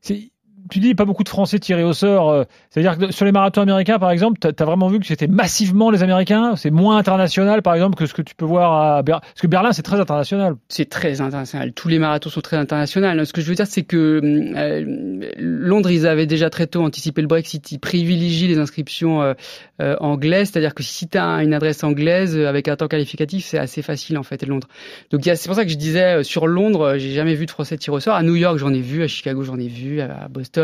C'est- 0.00 0.30
tu 0.70 0.80
dis 0.80 0.94
pas 0.94 1.04
beaucoup 1.04 1.24
de 1.24 1.28
Français 1.28 1.58
tirés 1.58 1.84
au 1.84 1.92
sort. 1.92 2.30
euh, 2.30 2.44
C'est-à-dire 2.70 2.98
que 2.98 3.12
sur 3.12 3.24
les 3.24 3.32
marathons 3.32 3.62
américains, 3.62 3.98
par 3.98 4.10
exemple, 4.10 4.38
tu 4.40 4.48
as, 4.48 4.64
vraiment 4.64 4.88
vu 4.88 5.00
que 5.00 5.06
c'était 5.06 5.26
massivement 5.26 5.90
les 5.90 6.02
Américains? 6.02 6.56
C'est 6.56 6.70
moins 6.70 6.96
international, 6.96 7.62
par 7.62 7.74
exemple, 7.74 7.96
que 7.96 8.06
ce 8.06 8.14
que 8.14 8.22
tu 8.22 8.34
peux 8.34 8.44
voir 8.44 8.96
à 8.96 9.02
Berlin. 9.02 9.20
Parce 9.20 9.40
que 9.40 9.46
Berlin, 9.46 9.72
c'est 9.72 9.82
très 9.82 10.00
international. 10.00 10.56
C'est 10.68 10.88
très 10.88 11.20
international. 11.20 11.72
Tous 11.72 11.88
les 11.88 11.98
marathons 11.98 12.30
sont 12.30 12.40
très 12.40 12.56
internationaux. 12.56 13.24
Ce 13.24 13.32
que 13.32 13.40
je 13.40 13.48
veux 13.48 13.54
dire, 13.54 13.66
c'est 13.66 13.82
que 13.82 14.20
euh, 14.22 15.30
Londres, 15.38 15.90
ils 15.90 16.06
avaient 16.06 16.26
déjà 16.26 16.50
très 16.50 16.66
tôt 16.66 16.82
anticipé 16.82 17.20
le 17.22 17.28
Brexit. 17.28 17.72
Ils 17.72 17.78
privilégient 17.78 18.48
les 18.48 18.58
inscriptions 18.58 19.22
euh, 19.22 19.96
anglaises, 20.00 20.50
c'est-à-dire 20.50 20.74
que 20.74 20.82
si 20.82 21.08
tu 21.08 21.18
as 21.18 21.42
une 21.42 21.54
adresse 21.54 21.84
anglaise 21.84 22.36
avec 22.36 22.68
un 22.68 22.76
temps 22.76 22.88
qualificatif, 22.88 23.44
c'est 23.44 23.58
assez 23.58 23.82
facile 23.82 24.18
en 24.18 24.22
fait, 24.22 24.42
à 24.42 24.46
Londres. 24.46 24.68
Donc 25.10 25.22
c'est 25.24 25.46
pour 25.46 25.54
ça 25.54 25.64
que 25.64 25.70
je 25.70 25.76
disais 25.76 26.22
sur 26.22 26.46
Londres, 26.46 26.94
j'ai 26.96 27.12
jamais 27.12 27.34
vu 27.34 27.46
de 27.46 27.50
Français 27.50 27.76
tirer 27.76 27.96
au 27.96 28.00
sort. 28.00 28.14
À 28.14 28.22
New 28.22 28.34
York, 28.36 28.58
j'en 28.58 28.72
ai 28.72 28.80
vu. 28.80 29.02
À 29.02 29.08
Chicago, 29.08 29.42
j'en 29.42 29.58
ai 29.58 29.68
vu. 29.68 30.00
À 30.00 30.28
Boston. 30.28 30.55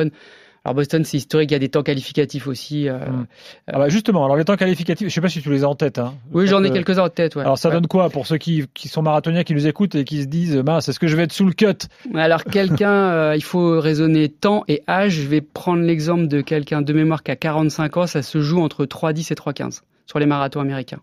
Alors 0.64 0.76
Boston, 0.76 1.04
c'est 1.04 1.16
historique. 1.16 1.50
Il 1.50 1.54
y 1.54 1.56
a 1.56 1.58
des 1.58 1.68
temps 1.70 1.82
qualificatifs 1.82 2.46
aussi. 2.46 2.88
euh, 2.88 2.98
Mm. 2.98 3.26
Ah 3.66 3.78
bah 3.80 3.88
justement, 3.88 4.24
alors 4.24 4.36
les 4.36 4.44
temps 4.44 4.54
qualificatifs, 4.56 5.08
je 5.08 5.12
sais 5.12 5.20
pas 5.20 5.28
si 5.28 5.42
tu 5.42 5.50
les 5.50 5.64
as 5.64 5.68
en 5.68 5.74
tête. 5.74 5.98
Hein. 5.98 6.14
Oui, 6.30 6.46
j'en 6.46 6.62
ai 6.62 6.70
Euh, 6.70 6.72
quelques-uns 6.72 7.02
en 7.02 7.08
tête. 7.08 7.34
Ouais. 7.34 7.42
Alors 7.42 7.58
ça 7.58 7.68
Ouais. 7.68 7.74
donne 7.74 7.88
quoi 7.88 8.10
pour 8.10 8.28
ceux 8.28 8.38
qui, 8.38 8.64
qui 8.72 8.86
sont 8.86 9.02
marathoniens, 9.02 9.42
qui 9.42 9.54
nous 9.54 9.66
écoutent 9.66 9.96
et 9.96 10.04
qui 10.04 10.22
se 10.22 10.28
disent, 10.28 10.56
mince, 10.58 10.88
est-ce 10.88 11.00
que 11.00 11.08
je 11.08 11.16
vais 11.16 11.24
être 11.24 11.32
sous 11.32 11.46
le 11.46 11.52
cut? 11.52 11.88
Alors 12.14 12.44
quelqu'un, 12.44 12.92
euh, 13.10 13.34
il 13.34 13.42
faut 13.42 13.80
raisonner 13.80 14.28
temps 14.28 14.62
et 14.68 14.84
âge. 14.88 15.14
Je 15.14 15.26
vais 15.26 15.40
prendre 15.40 15.82
l'exemple 15.82 16.28
de 16.28 16.40
quelqu'un 16.42 16.80
de 16.80 16.92
mémoire 16.92 17.24
qui 17.24 17.32
a 17.32 17.36
45 17.36 17.96
ans. 17.96 18.06
Ça 18.06 18.22
se 18.22 18.40
joue 18.40 18.60
entre 18.62 18.84
3,10 18.84 19.32
et 19.32 19.34
3,15 19.34 19.80
sur 20.06 20.20
les 20.20 20.26
marathons 20.26 20.60
américains. 20.60 21.00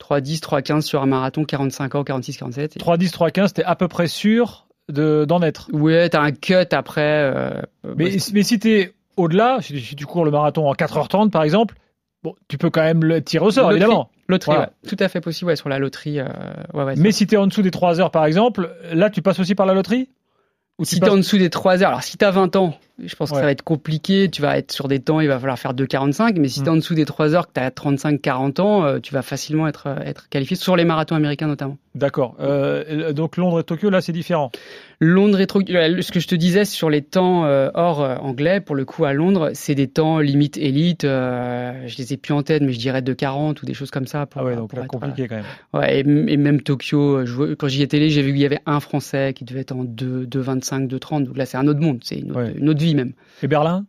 3,10, 0.00 0.40
3,15 0.40 0.80
sur 0.80 1.02
un 1.02 1.06
marathon, 1.06 1.44
45 1.44 1.94
ans, 1.96 2.02
46, 2.04 2.38
47. 2.38 2.78
3-10, 2.78 3.10
3-15, 3.12 3.52
t'es 3.52 3.62
à 3.64 3.76
peu 3.76 3.88
près 3.88 4.08
sûr 4.08 4.66
de- 4.90 5.24
d'en 5.24 5.42
être. 5.42 5.68
Ouais, 5.72 6.08
t'as 6.08 6.20
un 6.22 6.32
cut 6.32 6.54
après. 6.72 7.00
euh, 7.02 7.50
Mais, 7.96 8.10
Boston. 8.12 8.32
mais 8.34 8.42
si 8.42 8.58
t'es 8.58 8.92
au-delà, 9.16 9.58
si, 9.60 9.78
si 9.80 9.96
tu 9.96 10.06
cours 10.06 10.24
le 10.24 10.30
marathon 10.30 10.68
en 10.68 10.74
4h30 10.74 11.30
par 11.30 11.42
exemple, 11.42 11.74
bon, 12.22 12.34
tu 12.48 12.58
peux 12.58 12.70
quand 12.70 12.82
même 12.82 13.04
le 13.04 13.22
tirer 13.22 13.44
au 13.44 13.50
sort, 13.50 13.70
Loterie. 13.70 13.82
évidemment. 13.82 14.10
Loterie, 14.28 14.52
Voilà. 14.54 14.70
ouais. 14.82 14.88
tout 14.88 14.96
à 15.00 15.08
fait 15.08 15.20
possible 15.20 15.50
ouais, 15.50 15.56
sur 15.56 15.68
la 15.68 15.78
loterie. 15.78 16.18
euh, 16.20 16.26
ouais, 16.72 16.84
ouais, 16.84 16.94
Mais 16.96 17.12
si 17.12 17.26
tu 17.26 17.34
es 17.34 17.38
en 17.38 17.46
dessous 17.46 17.62
des 17.62 17.70
3 17.70 18.00
heures, 18.00 18.10
par 18.10 18.24
exemple, 18.24 18.70
là, 18.92 19.10
tu 19.10 19.20
passes 19.22 19.38
aussi 19.38 19.54
par 19.54 19.66
la 19.66 19.74
loterie? 19.74 20.08
Ou 20.78 20.84
si 20.84 20.98
passes- 20.98 21.08
t'es 21.08 21.12
en 21.14 21.16
dessous 21.18 21.38
des 21.38 21.50
3 21.50 21.82
heures, 21.82 21.90
alors 21.90 22.02
si 22.02 22.16
t'as 22.16 22.30
20 22.30 22.56
ans, 22.56 22.76
je 23.02 23.14
pense 23.16 23.30
que 23.30 23.34
Ouais. 23.34 23.40
ça 23.40 23.46
va 23.46 23.50
être 23.52 23.62
compliqué, 23.62 24.28
tu 24.30 24.42
vas 24.42 24.56
être 24.58 24.70
sur 24.72 24.86
des 24.88 25.00
temps, 25.00 25.20
il 25.20 25.28
va 25.28 25.38
falloir 25.38 25.58
faire 25.58 25.74
2,45, 25.74 26.38
mais 26.38 26.48
si 26.48 26.60
Mm. 26.60 26.64
t'es 26.64 26.70
en 26.70 26.76
dessous 26.76 26.94
des 26.94 27.04
3 27.04 27.34
heures, 27.34 27.46
que 27.48 27.52
t'as 27.54 27.70
35-40 27.70 28.60
ans, 28.60 28.84
euh, 28.84 28.98
tu 29.00 29.12
vas 29.14 29.22
facilement 29.22 29.66
être, 29.68 29.86
euh, 29.88 29.96
être 30.04 30.28
qualifié 30.28 30.56
sur 30.56 30.76
les 30.76 30.84
marathons 30.84 31.16
américains 31.16 31.46
notamment. 31.48 31.76
D'accord. 31.94 32.34
Euh, 32.40 33.12
donc 33.12 33.36
Londres 33.36 33.60
et 33.60 33.64
Tokyo, 33.64 33.88
là, 33.88 34.00
c'est 34.00 34.12
différent. 34.12 34.50
Londres 35.00 35.40
et 35.40 35.46
Tokyo, 35.46 35.72
ce 36.02 36.10
que 36.12 36.18
je 36.18 36.26
te 36.26 36.34
disais 36.34 36.64
sur 36.64 36.90
les 36.90 37.02
temps 37.02 37.44
hors 37.74 38.00
anglais, 38.00 38.60
pour 38.60 38.74
le 38.74 38.84
coup 38.84 39.04
à 39.04 39.12
Londres, 39.12 39.50
c'est 39.54 39.74
des 39.76 39.86
temps 39.86 40.18
limite 40.18 40.56
élite, 40.56 41.04
euh, 41.04 41.72
je 41.86 41.96
les 41.98 42.12
ai 42.12 42.16
plus 42.16 42.32
en 42.34 42.42
tête, 42.42 42.62
mais 42.62 42.72
je 42.72 42.78
dirais 42.78 43.02
de 43.02 43.12
40 43.12 43.62
ou 43.62 43.66
des 43.66 43.74
choses 43.74 43.90
comme 43.92 44.06
ça. 44.06 44.26
Pour, 44.26 44.40
Ah 44.40 44.44
ouais, 44.44 44.56
donc 44.56 44.72
être, 44.74 44.86
compliqué 44.88 45.28
quand 45.28 45.36
même. 45.36 45.44
Ouais, 45.72 46.00
et, 46.00 46.04
même 46.04 46.62
Tokyo, 46.62 47.24
je 47.26 47.54
quand 47.54 47.68
j'y 47.68 47.82
étais 47.82 47.98
allé, 47.98 48.10
j'ai 48.10 48.22
vu 48.22 48.32
qu'il 48.32 48.40
y 48.42 48.46
avait 48.46 48.60
un 48.66 48.80
Français 48.80 49.32
qui 49.34 49.44
devait 49.44 49.60
être 49.60 49.72
en 49.72 49.84
2, 49.84 50.26
2,25, 50.26 50.88
2,30. 50.88 51.24
Donc 51.24 51.36
là, 51.36 51.46
c'est 51.46 51.58
un 51.58 51.66
autre 51.68 51.80
monde, 51.80 51.98
c'est 52.02 52.16
une, 52.16 52.30
autre- 52.32 52.40
Ouais. 52.40 52.54
une 52.56 52.68
autre 52.68 52.80
même. 52.92 53.12
Et 53.42 53.46
Berlin? 53.46 53.86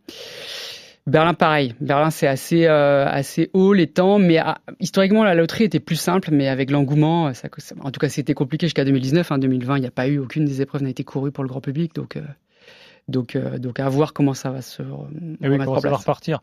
Berlin, 1.08 1.34
pareil. 1.36 1.76
Berlin, 1.82 2.10
c'est 2.10 2.26
assez, 2.26 2.66
euh, 2.66 3.06
assez 3.06 3.52
haut 3.54 3.74
les 3.74 3.86
temps, 3.88 4.18
mais 4.18 4.38
ah, 4.38 4.58
historiquement, 4.80 5.24
la 5.24 5.36
loterie 5.36 5.66
était 5.66 5.80
plus 5.80 5.98
simple, 5.98 6.30
mais 6.32 6.48
avec 6.48 6.72
l'engouement, 6.72 7.32
ça, 7.34 7.48
ça- 7.58 7.76
en 7.82 7.92
tout 7.92 8.00
cas, 8.00 8.10
c'était 8.10 8.34
compliqué 8.34 8.66
jusqu'à 8.66 8.86
2019. 8.86 9.32
En 9.32 9.38
2020, 9.38 9.78
il 9.78 9.82
n'y 9.82 9.88
a 9.88 9.92
pas 9.92 10.08
eu 10.08 10.18
aucune 10.18 10.46
des 10.46 10.62
épreuves 10.62 10.82
n'a 10.82 10.90
été 10.90 11.04
courue 11.04 11.32
pour 11.32 11.44
le 11.44 11.50
grand 11.50 11.62
public, 11.62 11.94
donc. 11.94 12.16
euh, 12.16 12.22
donc, 13.08 13.36
euh, 13.36 13.60
donc 13.60 13.80
à 13.80 13.88
voir 13.88 14.14
comment 14.14 14.34
ça 14.34 14.50
va 14.50 14.64
se 14.64 14.82
euh, 14.82 14.86
Eh 14.86 15.48
oui, 15.48 15.54
remettre 15.54 15.66
comment 15.66 15.78
en 15.78 15.80
ça 15.80 15.90
va 15.90 15.98
repartir. 15.98 16.42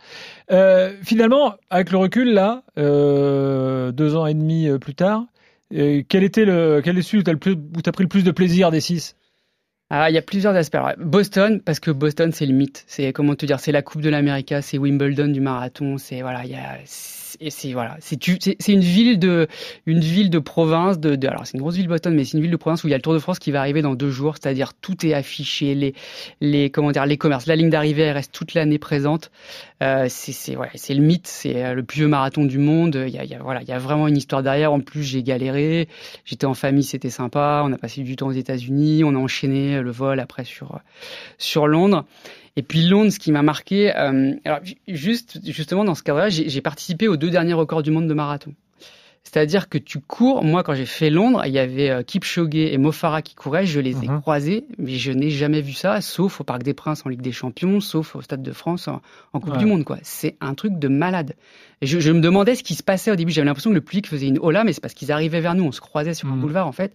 Euh, 0.53 0.93
finalement, 1.03 1.55
avec 1.71 1.91
le 1.91 1.99
recul, 1.99 2.33
là, 2.33 2.63
euh, 2.79 3.91
deux 3.91 4.15
ans 4.15 4.27
et 4.27 4.35
demi 4.35 4.69
euh, 4.69 4.79
plus 4.79 4.95
tard, 4.95 5.25
euh, 5.75 6.03
quel 6.09 6.23
était 6.23 6.45
le, 6.45 6.81
quel 6.85 6.97
est 6.97 7.03
celui 7.03 7.19
où 7.19 7.23
tu 7.25 7.31
as, 7.31 7.93
pris 7.93 8.05
le 8.05 8.09
plus 8.09 8.23
de 8.23 8.31
plaisir 8.31 8.71
des 8.71 8.81
six? 8.81 9.17
Ah, 9.95 10.09
il 10.09 10.15
y 10.15 10.19
a 10.19 10.23
plusieurs 10.23 10.57
aspects. 10.57 10.79
Boston, 10.97 11.61
parce 11.61 11.79
que 11.79 11.91
Boston, 11.91 12.33
c'est 12.33 12.47
le 12.47 12.55
mythe. 12.55 12.83
C'est 12.87 13.13
comment 13.13 13.35
te 13.35 13.45
dire, 13.45 13.61
c'est 13.61 13.73
la 13.73 13.83
Coupe 13.83 14.01
de 14.01 14.09
l'Amérique, 14.09 14.55
c'est 14.63 14.79
Wimbledon 14.79 15.29
du 15.29 15.43
marathon. 15.43 15.99
C'est 15.99 16.23
voilà, 16.23 16.47
il 16.47 16.53
y 16.53 16.55
a, 16.55 16.79
c'est 17.41 17.51
c'est- 17.51 17.73
voilà, 17.73 17.97
c'est 18.01 18.27
une 18.69 18.81
ville 18.81 19.19
de, 19.19 19.47
une 19.87 20.01
ville 20.01 20.31
de 20.31 20.39
province. 20.39 20.99
De, 20.99 21.19
alors 21.27 21.47
c'est 21.47 21.55
une 21.55 21.61
grosse 21.61 21.77
ville 21.77 21.89
Boston, 21.89 22.15
mais 22.15 22.25
c'est 22.25 22.37
une 22.37 22.43
ville 22.43 22.51
de 22.51 22.57
province 22.57 22.85
où 22.85 22.89
il 22.89 22.91
y 22.91 22.95
a 22.95 22.97
le 22.97 23.03
Tour 23.03 23.15
de 23.15 23.19
France 23.19 23.39
qui 23.39 23.51
va 23.51 23.61
arriver 23.61 23.83
dans 23.83 23.95
deux 23.95 24.11
jours. 24.11 24.37
C'est-à-dire 24.41 24.73
tout 24.75 25.07
est 25.07 25.15
affiché, 25.15 25.75
les, 25.75 25.95
les 26.41 26.71
comment 26.71 26.91
dire, 26.93 27.07
les 27.07 27.17
commerces, 27.17 27.47
la 27.47 27.57
ligne 27.57 27.71
d'arrivée, 27.71 28.11
reste 28.13 28.33
toute 28.33 28.55
l'année 28.55 28.79
présente. 28.79 29.31
Euh, 29.83 30.07
c'est 30.09 30.33
c'est 30.33 30.57
c'est 30.75 30.95
le 30.95 31.03
mythe. 31.03 31.27
C'est 31.27 31.65
euh, 31.65 31.75
le 31.75 31.83
plus 31.83 31.99
vieux 32.01 32.09
marathon 32.09 32.45
du 32.45 32.59
monde. 32.59 33.03
Il 33.07 33.13
y 33.15 33.19
a, 33.19 33.25
il 33.25 33.31
y 33.31 33.35
a 33.35 33.39
voilà, 33.43 33.63
il 33.63 33.69
y 33.69 33.73
a 33.73 33.79
vraiment 33.79 34.09
une 34.09 34.17
histoire 34.17 34.43
derrière. 34.43 34.73
En 34.73 34.81
plus, 34.81 35.03
j'ai 35.03 35.23
galéré. 35.23 35.89
J'étais 36.25 36.47
en 36.47 36.55
famille, 36.55 36.85
c'était 36.85 37.11
sympa. 37.11 37.63
On 37.65 37.73
a 37.73 37.79
passé 37.79 38.03
du 38.03 38.17
temps 38.17 38.29
aux 38.29 38.33
États-Unis. 38.33 39.03
On 39.05 39.15
a 39.15 39.19
enchaîné 39.19 39.81
le 39.81 39.91
vol 39.91 40.21
après 40.21 40.45
sur 40.45 40.81
sur 41.39 41.67
Londres. 41.67 42.05
Et 42.57 42.63
puis 42.63 42.83
Londres, 42.87 43.11
ce 43.11 43.19
qui 43.19 43.33
m'a 43.33 43.43
marqué, 43.43 43.95
euh, 43.97 44.35
alors 44.45 44.63
ju- 44.65 44.75
juste 44.89 45.39
justement 45.45 45.85
dans 45.85 45.95
ce 45.95 46.03
cadre-là, 46.03 46.29
j'ai 46.29 46.49
j'ai 46.49 46.61
participé 46.61 47.09
aux 47.09 47.17
deux 47.17 47.31
derniers 47.31 47.55
records 47.55 47.83
du 47.83 47.91
monde 47.91 48.09
de 48.09 48.15
marathon. 48.15 48.55
C'est-à-dire 49.25 49.69
que 49.69 49.79
tu 49.79 50.01
cours. 50.01 50.43
Moi, 50.43 50.65
quand 50.65 50.75
j'ai 50.75 50.85
fait 50.85 51.09
Londres, 51.09 51.45
il 51.47 51.53
y 51.53 51.59
avait 51.61 51.91
euh, 51.91 52.03
Kipchoge 52.03 52.55
et 52.57 52.77
Mo 52.77 52.91
Farah 52.91 53.23
qui 53.23 53.37
couraient. 53.37 53.65
Je 53.67 53.79
les 53.79 54.05
ai 54.05 54.09
Mhm. 54.09 54.21
croisés, 54.21 54.65
mais 54.79 54.95
je 54.97 55.13
n'ai 55.13 55.31
jamais 55.31 55.61
vu 55.61 55.73
ça, 55.73 56.01
sauf 56.01 56.41
au 56.41 56.45
Parc 56.45 56.65
des 56.65 56.75
Princes 56.75 57.07
en 57.07 57.09
Ligue 57.09 57.23
des 57.23 57.31
Champions, 57.31 57.79
sauf 57.81 58.17
au 58.17 58.21
Stade 58.21 58.43
de 58.43 58.51
France 58.53 58.89
en, 58.89 59.01
en 59.33 59.39
Coupe 59.41 59.53
Ouais. 59.53 59.59
du 59.59 59.65
Monde. 59.65 59.85
quoi. 59.85 59.99
C'est 60.03 60.37
un 60.41 60.55
truc 60.55 60.77
de 60.77 60.89
malade. 60.89 61.35
Et 61.81 61.87
je, 61.87 62.01
je 62.01 62.11
me 62.11 62.21
demandais 62.21 62.57
ce 62.57 62.65
qui 62.65 62.75
se 62.75 62.83
passait 62.83 63.13
au 63.13 63.17
début. 63.17 63.31
J'avais 63.33 63.47
l'impression 63.47 63.71
que 63.71 63.77
le 63.77 63.81
public 63.81 64.09
faisait 64.09 64.27
une 64.27 64.41
hola, 64.41 64.65
mais 64.65 64.73
c'est 64.73 64.81
parce 64.81 64.93
qu'ils 64.95 65.13
arrivaient 65.13 65.41
vers 65.41 65.55
nous. 65.55 65.65
On 65.65 65.73
se 65.73 65.81
croisait 65.81 66.15
sur 66.15 66.29
un 66.29 66.33
Mhm. 66.35 66.41
boulevard 66.41 66.67
en 66.67 66.73
fait. 66.73 66.93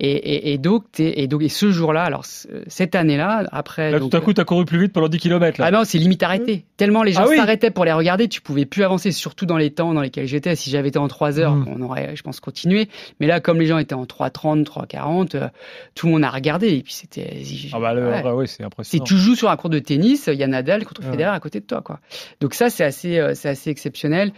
Et, 0.00 0.10
et, 0.10 0.52
et 0.52 0.58
donc, 0.58 0.84
et 0.98 1.28
donc, 1.28 1.42
et 1.42 1.48
ce 1.48 1.70
jour-là, 1.70 2.02
alors 2.02 2.24
c- 2.24 2.48
cette 2.66 2.96
année-là, 2.96 3.44
après. 3.52 3.92
Là, 3.92 4.00
donc, 4.00 4.10
tout 4.10 4.16
à 4.16 4.20
coup, 4.20 4.32
tu 4.34 4.40
as 4.40 4.44
couru 4.44 4.64
plus 4.64 4.80
vite 4.80 4.92
pendant 4.92 5.06
10 5.08 5.18
km. 5.18 5.60
Là. 5.60 5.66
ah 5.66 5.70
non, 5.70 5.84
c'est 5.84 5.98
limite 5.98 6.20
arrêté. 6.24 6.64
Tellement 6.76 7.04
les 7.04 7.12
gens 7.12 7.22
Ah 7.24 7.28
oui. 7.28 7.36
s'arrêtaient 7.36 7.70
pour 7.70 7.84
les 7.84 7.92
regarder, 7.92 8.26
tu 8.26 8.40
pouvais 8.40 8.64
plus 8.66 8.82
avancer, 8.82 9.12
surtout 9.12 9.46
dans 9.46 9.56
les 9.56 9.70
temps 9.70 9.94
dans 9.94 10.00
lesquels 10.00 10.26
j'étais. 10.26 10.56
Si 10.56 10.68
j'avais 10.70 10.88
été 10.88 10.98
en 10.98 11.06
3 11.06 11.38
heures, 11.38 11.54
Mm. 11.54 11.66
on 11.68 11.80
aurait, 11.82 12.16
je 12.16 12.22
pense, 12.22 12.40
continué. 12.40 12.88
Mais 13.20 13.28
là, 13.28 13.38
comme 13.38 13.60
les 13.60 13.66
gens 13.66 13.78
étaient 13.78 13.94
en 13.94 14.04
3.30, 14.04 14.64
3.40, 14.64 15.36
euh, 15.36 15.48
tout 15.94 16.06
le 16.06 16.12
monde 16.12 16.24
a 16.24 16.30
regardé. 16.30 16.70
Et 16.74 16.82
puis 16.82 16.92
c'était. 16.92 17.42
ah 17.72 17.78
bah, 17.78 17.94
ouais. 17.94 18.32
ouais, 18.32 18.46
c'est 18.48 18.56
Si 18.56 18.62
impressionnant. 18.64 19.04
tu 19.04 19.16
joues 19.16 19.36
sur 19.36 19.48
un 19.48 19.56
court 19.56 19.70
de 19.70 19.78
tennis, 19.78 20.28
il 20.32 20.38
y 20.38 20.42
a 20.42 20.48
Nadal 20.48 20.84
contre 20.84 21.02
Ouais. 21.04 21.10
Federer 21.12 21.30
à 21.30 21.38
côté 21.38 21.60
de 21.60 21.66
toi, 21.66 21.82
quoi. 21.82 22.00
Donc 22.40 22.54
ça, 22.54 22.68
c'est 22.68 22.84
assez, 22.84 23.18
euh, 23.20 23.32
c'est 23.36 23.48
assez 23.48 23.70
exceptionnel. 23.70 24.32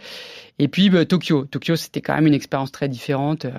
Et 0.59 0.67
puis 0.67 0.89
bah, 0.89 1.05
Tokyo, 1.05 1.45
Tokyo, 1.45 1.75
c'était 1.75 2.01
quand 2.01 2.15
même 2.15 2.25
une 2.25 2.33
expérience 2.33 2.71
très 2.71 2.89
différente. 2.89 3.45
euh, 3.45 3.51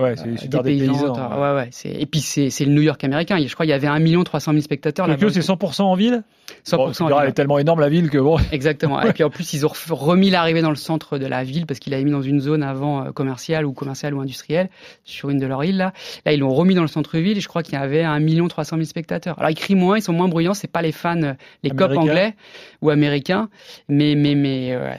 Ouais, 0.00 0.16
c'est 0.16 0.28
euh, 0.28 0.36
super 0.38 0.62
dépaysante. 0.62 1.14
dépaysant, 1.14 1.40
Ouais, 1.40 1.54
ouais. 1.54 1.68
c'est- 1.72 1.92
Et 1.92 2.06
puis 2.06 2.20
c'est, 2.20 2.48
c'est 2.48 2.64
le 2.64 2.72
New 2.72 2.80
York 2.80 3.04
américain. 3.04 3.36
Je 3.38 3.52
crois 3.52 3.66
qu'il 3.66 3.70
y 3.70 3.74
avait 3.74 3.86
1 3.86 4.24
300 4.24 4.52
000 4.52 4.62
spectateurs. 4.62 5.06
Tokyo, 5.06 5.20
là-bas. 5.26 5.34
c'est 5.34 5.42
100% 5.42 5.82
en 5.84 5.94
ville? 5.94 6.22
100% 6.64 6.76
Bon, 6.76 7.04
en 7.04 7.08
ville. 7.08 7.16
Elle 7.24 7.28
est 7.28 7.32
tellement 7.32 7.58
énorme, 7.58 7.80
la 7.80 7.90
ville, 7.90 8.08
que 8.08 8.16
bon. 8.18 8.38
Exactement. 8.52 9.02
Et 9.02 9.12
puis 9.12 9.24
en 9.24 9.30
plus, 9.30 9.52
ils 9.52 9.66
ont 9.66 9.72
remis 9.90 10.30
l'arrivée 10.30 10.62
dans 10.62 10.70
le 10.70 10.76
centre 10.76 11.18
de 11.18 11.26
la 11.26 11.44
ville 11.44 11.66
parce 11.66 11.80
qu'ils 11.80 11.90
l'avaient 11.90 12.04
mis 12.04 12.10
dans 12.12 12.22
une 12.22 12.40
zone 12.40 12.62
avant 12.62 13.04
euh, 13.04 13.10
commerciale 13.10 13.66
ou 13.66 13.72
commerciale 13.72 14.14
ou 14.14 14.20
industrielle 14.20 14.70
sur 15.04 15.28
une 15.28 15.38
de 15.38 15.46
leurs 15.46 15.64
îles 15.64 15.76
là. 15.76 15.92
Là, 16.24 16.32
ils 16.32 16.40
l'ont 16.40 16.54
remis 16.54 16.74
dans 16.74 16.82
le 16.82 16.88
centre-ville 16.88 17.36
et 17.36 17.40
je 17.42 17.48
crois 17.48 17.62
qu'il 17.62 17.74
y 17.74 17.76
avait 17.76 18.04
1 18.04 18.48
300 18.48 18.76
000 18.76 18.86
spectateurs. 18.86 19.38
Alors 19.38 19.50
ils 19.50 19.54
crient 19.54 19.74
moins, 19.74 19.98
ils 19.98 20.02
sont 20.02 20.12
moins 20.14 20.28
bruyants, 20.28 20.54
c'est 20.54 20.70
pas 20.70 20.80
les 20.82 20.92
fans, 20.92 21.22
euh, 21.22 21.34
les 21.62 21.70
Américains. 21.72 22.00
anglais 22.00 22.34
ou 22.82 22.90
américains, 22.90 23.48
mais 23.88 24.14
mais 24.14 24.34
mais 24.34 24.72
euh, 24.74 24.94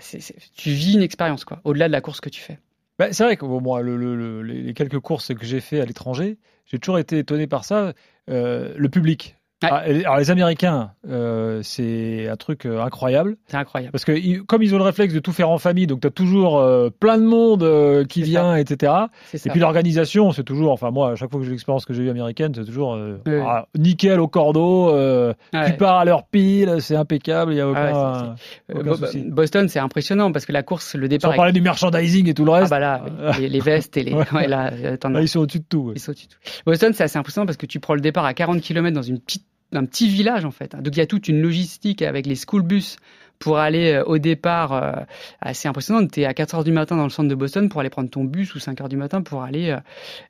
tu 0.58 0.72
vis 0.72 0.96
une 0.96 1.04
expérience 1.04 1.46
quoi, 1.46 1.62
au-delà 1.64 1.88
de 1.88 1.92
la 1.92 2.02
course 2.02 2.20
que 2.22 2.30
tu 2.30 2.42
fais. 2.42 2.60
Bah, 2.98 3.12
c'est 3.12 3.24
vrai 3.24 3.38
que 3.38 3.46
moi, 3.46 3.82
le- 3.82 3.98
le- 3.98 4.16
le- 4.16 4.42
les 4.44 4.62
les 4.62 4.74
quelques 4.74 5.00
courses 5.00 5.34
que 5.34 5.46
j'ai 5.46 5.60
fait 5.62 5.80
à 5.82 5.86
l'étranger, 5.86 6.38
j'ai 6.66 6.80
toujours 6.80 7.00
été 7.00 7.18
étonné 7.20 7.48
par 7.48 7.66
ça, 7.66 7.94
euh, 8.30 8.74
le 8.78 8.90
public. 8.90 9.36
Ouais. 9.64 9.70
Ah, 9.72 9.78
alors 10.06 10.18
les 10.18 10.30
Américains, 10.32 10.92
euh, 11.10 11.62
c'est 11.64 12.28
un 12.28 12.36
truc 12.36 12.66
euh, 12.66 12.82
incroyable 12.82 13.38
C'est 13.48 13.58
incroyable. 13.58 13.92
parce 13.92 14.06
que 14.06 14.12
ils- 14.12 14.44
comme 14.44 14.62
ils 14.64 14.74
ont 14.76 14.78
le 14.78 14.84
réflexe 14.84 15.14
de 15.14 15.20
tout 15.20 15.32
faire 15.32 15.50
en 15.50 15.58
famille, 15.58 15.88
donc 15.88 16.02
tu 16.02 16.08
as 16.08 16.12
toujours 16.12 16.58
euh, 16.60 16.90
plein 16.90 17.18
de 17.18 17.24
monde 17.24 17.64
euh, 17.64 18.06
qui 18.06 18.22
vient, 18.24 18.56
etc. 18.56 18.94
Et 19.34 19.38
ça. 19.38 19.50
puis 19.50 19.60
l'organisation, 19.60 20.32
c'est 20.32 20.44
toujours, 20.44 20.72
enfin 20.72 20.92
moi, 20.92 21.12
à 21.12 21.16
chaque 21.16 21.32
fois 21.32 21.40
que 21.40 21.46
j'ai 21.46 21.52
l'expérience 21.52 21.86
que 21.86 21.94
j'ai 21.94 22.04
eue 22.04 22.10
américaine, 22.10 22.52
c'est 22.56 22.66
toujours 22.66 22.94
euh, 22.96 23.18
Ouais. 23.26 23.42
ah, 23.46 23.68
nickel 23.78 24.20
au 24.20 24.28
cordeau, 24.28 24.90
euh, 24.92 25.34
Ouais. 25.54 25.72
tu 25.72 25.78
pars 25.78 25.98
à 26.00 26.06
l'heure 26.06 26.26
pile, 26.26 26.78
c'est 26.80 26.96
impeccable, 26.96 27.54
il 27.54 27.58
y 27.58 27.62
a 27.62 27.68
aucun, 27.70 27.82
Ah 27.94 28.36
ouais, 28.74 28.80
aucun 28.80 28.96
souci. 28.96 29.22
Boston, 29.28 29.68
c'est 29.70 29.80
impressionnant 29.80 30.32
parce 30.32 30.46
que 30.46 30.52
la 30.52 30.64
course, 30.64 30.96
le 30.96 31.08
départ. 31.08 31.34
est- 31.34 31.38
parler 31.38 31.52
du 31.54 31.62
merchandising 31.62 32.28
et 32.30 32.34
tout 32.34 32.46
le 32.46 32.52
Ah 32.52 32.56
reste. 32.60 32.70
bah 32.70 32.80
là, 32.80 33.02
oui. 33.06 33.42
les, 33.42 33.50
les 33.50 33.60
vestes 33.60 33.98
et 33.98 34.04
les. 34.04 34.12
Là, 34.48 34.72
Là, 34.72 35.22
ils 35.22 35.28
sont 35.28 35.40
au-dessus 35.42 35.60
de 35.60 35.66
tout. 35.68 35.92
Ils 35.96 36.00
sautent 36.00 36.18
et 36.24 36.28
tout. 36.28 36.38
Boston, 36.66 36.92
c'est 36.94 37.04
assez 37.04 37.18
impressionnant 37.18 37.46
parce 37.46 37.58
que 37.58 37.66
tu 37.66 37.80
prends 37.80 37.94
le 37.96 38.02
départ 38.02 38.26
à 38.26 38.34
40 38.34 38.62
km 38.62 38.94
dans 38.96 39.02
une 39.02 39.20
petite, 39.20 39.46
un 39.76 39.86
petit 39.86 40.08
village 40.08 40.46
en 40.46 40.52
fait. 40.52 40.76
Donc 40.76 40.96
il 40.96 41.00
y 41.00 41.02
a 41.02 41.08
toute 41.08 41.28
une 41.28 41.42
logistique 41.42 42.02
avec 42.02 42.26
les 42.26 42.36
school 42.36 42.62
bus 42.62 42.98
pour 43.44 43.58
aller 43.58 43.92
euh, 43.92 44.04
au 44.06 44.18
départ 44.18 44.72
euh, 44.72 44.94
assez 45.42 45.68
impressionnante. 45.68 46.12
Tu 46.12 46.22
es 46.22 46.26
à 46.26 46.34
4 46.34 46.56
heures 46.56 46.64
du 46.64 46.72
matin 46.72 46.96
dans 46.96 47.04
le 47.04 47.10
centre 47.10 47.30
de 47.30 47.36
Boston 47.36 47.68
pour 47.68 47.82
aller 47.82 47.90
prendre 47.90 48.10
ton 48.10 48.24
bus 48.24 48.56
ou 48.56 48.60
5 48.60 48.80
heures 48.82 48.90
du 48.90 48.96
matin 48.96 49.22
pour 49.22 49.44
aller 49.44 49.72
euh, 49.72 49.80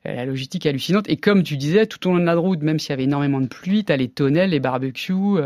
la 0.04 0.24
logistique 0.24 0.66
hallucinante. 0.66 1.08
Et 1.08 1.16
comme 1.16 1.44
tu 1.44 1.56
disais, 1.56 1.86
tout 1.86 2.08
au 2.08 2.12
long 2.12 2.18
de 2.18 2.24
la 2.24 2.34
route, 2.34 2.62
même 2.62 2.78
s'il 2.78 2.90
y 2.90 2.92
avait 2.92 3.04
énormément 3.04 3.40
de 3.40 3.46
pluie, 3.46 3.84
tu 3.84 3.92
as 3.92 3.96
les 3.96 4.08
tonnelles, 4.08 4.50
les 4.50 4.60
barbecues. 4.60 5.38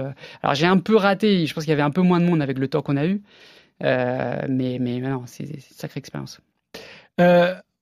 Alors 0.43 0.55
j'ai 0.55 0.67
un 0.67 0.79
peu 0.79 0.97
raté, 0.97 1.47
je 1.47 1.55
pense 1.55 1.65
qu'il 1.65 1.71
y 1.71 1.75
avait 1.75 1.83
un 1.83 1.91
peu 1.91 2.03
moins 2.03 2.21
de 2.21 2.25
monde 2.25 2.41
avec 2.41 2.59
le 2.59 2.69
temps 2.69 2.83
qu'on 2.83 2.97
a 2.97 3.07
eu. 3.07 3.21
Mais, 3.81 4.79
mais, 4.81 5.01
non, 5.01 5.25
c'est 5.27 5.45
une 5.45 5.61
sacrée 5.61 5.99
expérience. 5.99 6.41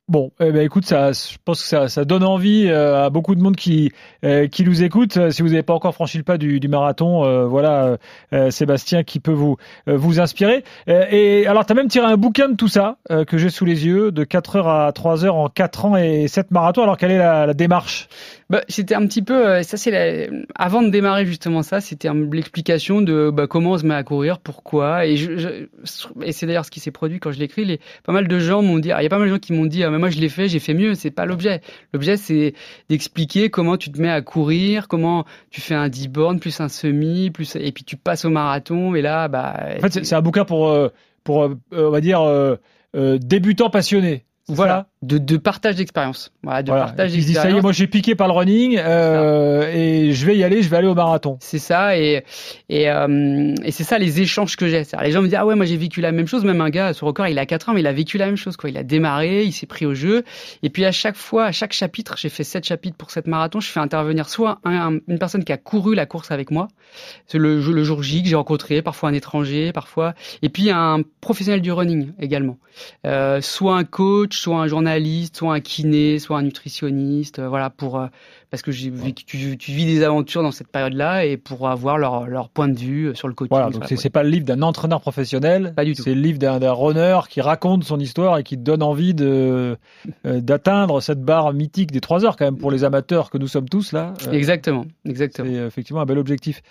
Bon, 0.09 0.31
eh 0.41 0.53
ben, 0.53 0.63
écoute, 0.63 0.85
ça, 0.87 1.13
je 1.13 1.37
pense 1.45 1.63
que 1.63 1.69
ça, 1.69 1.89
ça 1.89 2.05
donne 2.05 2.23
envie 2.25 2.67
euh, 2.69 3.05
à 3.07 3.11
beaucoup 3.11 3.35
de 3.35 3.41
monde 3.43 3.57
qui, 3.57 3.93
euh, 4.25 4.47
qui 4.47 4.65
nous 4.65 4.83
écoute. 4.83 5.17
Euh, 5.17 5.31
Si 5.31 5.43
vous 5.43 5.49
n'avez 5.49 5.63
pas 5.63 5.75
encore 5.75 5.95
franchi 5.95 6.17
le 6.19 6.25
pas 6.25 6.39
du, 6.39 6.61
du 6.61 6.69
marathon, 6.69 7.25
euh, 7.25 7.47
voilà, 7.47 7.85
euh, 7.85 7.97
euh, 8.33 8.51
Sébastien 8.51 9.03
qui 9.03 9.21
peut 9.21 9.33
vous, 9.33 9.57
vous 9.87 10.21
inspirer. 10.21 10.65
Et 10.87 11.47
alors, 11.47 11.67
tu 11.67 11.73
as 11.73 11.77
même 11.77 11.89
tiré 11.89 12.07
un 12.07 12.17
bouquin 12.17 12.49
de 12.49 12.55
tout 12.57 12.69
ça 12.69 12.97
que 13.27 13.39
j'ai 13.39 13.51
sous 13.51 13.65
les 13.65 13.87
yeux, 13.87 14.11
de 14.13 14.25
4 14.25 14.57
heures 14.57 14.69
à 14.69 14.93
3 14.93 15.25
heures 15.25 15.37
en 15.37 15.49
4 15.49 15.85
ans 15.87 15.97
et 15.97 16.29
7 16.29 16.51
marathons. 16.51 16.83
Alors, 16.83 16.97
quelle 16.97 17.11
est 17.11 17.19
la, 17.19 17.47
la 17.47 17.55
démarche? 17.55 18.09
Bah, 18.49 18.61
c'était 18.69 18.95
un 18.95 19.05
petit 19.07 19.23
peu, 19.23 19.61
ça 19.65 19.77
c'est 19.77 20.31
avant 20.55 20.81
de 20.83 20.89
démarrer 20.91 21.27
justement 21.27 21.63
ça, 21.65 21.81
c'était 21.81 22.09
l'explication 22.33 23.03
de 23.03 23.31
bah, 23.31 23.49
comment 23.49 23.73
on 23.73 23.79
se 23.79 23.85
met 23.85 23.95
à 23.97 24.05
courir, 24.05 24.39
pourquoi, 24.39 25.05
et, 25.05 25.17
je, 25.17 25.37
je- 25.37 25.67
et 26.23 26.31
c'est 26.31 26.47
d'ailleurs 26.47 26.65
ce 26.65 26.71
qui 26.71 26.79
s'est 26.79 26.93
produit 26.93 27.19
quand 27.19 27.33
je 27.33 27.41
l'écris. 27.41 27.65
Les, 27.65 27.81
pas 28.05 28.13
mal 28.13 28.29
de 28.29 28.39
gens 28.39 28.63
m'ont 28.63 28.79
dit, 28.79 28.93
ah, 28.93 29.01
il 29.01 29.03
y 29.03 29.07
a 29.07 29.11
pas 29.11 29.19
mal 29.19 29.27
de 29.29 29.33
gens 29.35 29.41
qui 29.41 29.53
m'ont 29.53 29.67
dit, 29.67 29.83
ah, 29.83 29.91
mais 29.97 30.01
moi 30.01 30.11
je 30.11 30.19
l'ai 30.21 30.29
fait, 30.29 30.49
j'ai 30.49 30.59
fait 30.59 30.75
mieux. 30.75 30.95
C'est 30.95 31.11
pas 31.11 31.25
l'objet. 31.27 31.61
L'objet 31.93 32.17
c'est 32.17 32.55
d'expliquer 32.89 33.51
comment 33.51 33.77
tu 33.77 33.91
te 33.91 34.01
mets 34.01 34.11
à 34.11 34.21
courir, 34.23 34.89
comment 34.89 35.25
tu 35.51 35.61
fais 35.61 35.75
un 35.75 35.89
10 35.89 36.09
bornes 36.09 36.39
plus 36.39 36.61
un 36.61 36.69
semi, 36.69 37.31
plus 37.31 37.57
et 37.57 37.73
puis 37.73 37.85
tu 37.85 37.97
passes 37.97 38.25
au 38.25 38.31
marathon 38.31 38.95
et 38.95 39.03
là 39.03 39.29
bah. 39.29 39.57
En 39.79 39.81
fait, 39.89 40.05
c'est- 40.05 40.15
un 40.15 40.23
bouquin 40.23 40.45
pour, 40.45 40.69
euh, 40.69 40.89
pour 41.25 41.45
euh, 41.45 41.57
on 41.73 41.91
va 41.91 42.01
dire, 42.01 42.21
euh, 42.23 42.57
euh, 42.95 43.19
débutants 43.19 43.71
passionnés. 43.71 44.25
C'est 44.49 44.55
Voilà, 44.55 44.87
de, 45.03 45.19
de 45.19 45.37
partage 45.37 45.77
d'expérience. 45.77 46.33
Voilà, 46.43 46.63
de 46.63 46.69
Voilà. 46.71 46.87
partage 46.87 47.11
ça 47.11 47.51
y 47.51 47.57
est, 47.57 47.61
moi 47.61 47.73
j'ai 47.73 47.87
piqué 47.87 48.15
par 48.15 48.29
le 48.29 48.33
running 48.35 48.79
euh, 48.79 49.71
et 49.73 50.13
je 50.13 50.27
vais 50.27 50.37
y 50.37 50.43
aller, 50.45 50.63
je 50.63 50.69
vais 50.69 50.79
aller 50.79 50.89
au 50.89 50.95
marathon. 50.95 51.37
C'est 51.41 51.59
ça, 51.59 51.99
et, 51.99 52.25
et, 52.69 52.91
euh, 52.91 53.55
et 53.63 53.71
c'est 53.73 53.85
ça 53.85 53.99
les 53.99 54.21
échanges 54.21 54.57
que 54.57 54.67
j'ai. 54.69 54.83
Les 55.03 55.11
gens 55.13 55.21
me 55.21 55.27
disent, 55.27 55.37
ah 55.39 55.45
ouais, 55.47 55.55
moi 55.55 55.67
j'ai 55.67 55.77
vécu 55.77 56.01
la 56.01 56.13
même 56.13 56.27
chose. 56.27 56.45
Même 56.45 56.61
un 56.61 56.71
gars 56.71 56.93
sur 56.95 57.07
record, 57.07 57.29
il 57.29 57.39
a 57.39 57.47
4 57.47 57.69
ans, 57.69 57.75
mais 57.75 57.81
il 57.81 57.87
a 57.87 57.93
vécu 57.93 58.17
la 58.19 58.27
même 58.27 58.37
chose. 58.37 58.57
Quoi. 58.57 58.71
Il 58.71 58.79
a 58.79 58.83
démarré, 58.83 59.45
il 59.45 59.53
s'est 59.53 59.67
pris 59.67 59.85
au 59.87 59.95
jeu. 59.95 60.25
Et 60.63 60.71
puis 60.71 60.85
à 60.85 60.93
chaque 60.93 61.17
fois, 61.17 61.45
à 61.45 61.53
chaque 61.53 61.73
chapitre, 61.73 62.15
j'ai 62.17 62.29
fait 62.31 62.45
7 62.45 62.65
chapitres 62.65 62.97
pour 62.97 63.11
cette 63.11 63.27
marathon, 63.27 63.61
je 63.61 63.69
fais 63.69 63.81
intervenir 63.81 64.29
soit 64.29 64.61
un- 64.65 64.95
un- 64.95 64.99
une 65.09 65.19
personne 65.19 65.45
qui 65.45 65.53
a 65.53 65.57
couru 65.59 65.95
la 65.95 66.07
course 66.07 66.31
avec 66.31 66.51
moi, 66.51 66.69
c'est 67.27 67.39
le, 67.39 67.61
le 67.61 67.85
jour 67.85 68.03
J 68.03 68.23
que 68.23 68.29
j'ai 68.29 68.35
rencontré, 68.37 68.81
parfois 68.83 69.11
un 69.11 69.15
étranger, 69.15 69.73
parfois, 69.73 70.15
et 70.43 70.49
puis 70.49 70.71
un 70.71 71.01
professionnel 71.21 71.61
du 71.61 71.71
running 71.73 72.13
également. 72.19 72.57
Euh, 73.07 73.41
soit 73.41 73.77
un 73.77 73.85
coach, 73.85 74.39
soit 74.39 74.57
un 74.57 74.67
journaliste, 74.67 74.86
soit 75.35 75.55
un 75.55 75.61
kiné, 75.61 76.19
soit 76.19 76.39
un 76.39 76.43
nutritionniste, 76.43 77.39
euh, 77.39 77.49
voilà, 77.49 77.71
pour 77.71 77.99
euh, 77.99 78.07
parce 78.51 78.63
que 78.63 78.71
j'ai 78.73 78.93
tu, 79.27 79.57
tu 79.59 79.73
vis 79.73 79.87
des 79.87 80.03
aventures 80.05 80.43
dans 80.43 80.51
cette 80.53 80.69
période-là 80.69 81.25
et 81.25 81.37
pour 81.37 81.69
avoir 81.69 81.99
leur, 81.99 82.27
leur 82.27 82.49
point 82.49 82.69
de 82.69 82.79
vue 82.79 83.07
euh, 83.09 83.15
sur 83.15 83.29
le 83.29 83.35
coaching. 83.35 83.51
Voilà, 83.51 83.71
donc 83.71 83.85
c'est 83.87 83.97
c'est 83.97 84.11
pas 84.11 84.23
le 84.23 84.29
livre 84.31 84.45
d'un 84.47 84.63
entraîneur 84.63 85.01
professionnel, 85.01 85.73
Pas 85.75 85.85
du 85.85 85.95
tout. 85.95 86.03
c'est 86.03 86.15
le 86.15 86.21
livre 86.21 86.39
d'un 86.39 86.73
runner 86.73 87.19
qui 87.29 87.41
raconte 87.41 87.85
son 87.85 87.99
histoire 87.99 88.39
et 88.39 88.43
qui 88.45 88.57
donne 88.57 88.83
envie 88.83 89.15
de 89.15 89.77
euh, 90.25 90.41
d'atteindre 90.41 91.01
cette 91.01 91.21
barre 91.23 91.53
mythique 91.53 91.91
des 91.93 92.01
3 92.01 92.25
heures 92.25 92.37
quand 92.37 92.45
même 92.45 92.57
pour 92.59 92.71
les 92.71 92.85
amateurs 92.85 93.31
que 93.31 93.39
nous 93.39 93.49
sommes 93.49 93.69
tous 93.69 93.93
là. 93.93 94.15
Euh, 94.27 94.33
Exactement, 94.33 94.85
c'est 95.05 95.11
exactement. 95.11 95.67
effectivement 95.67 96.01
un 96.01 96.07
bel 96.07 96.19
objectif. 96.19 96.63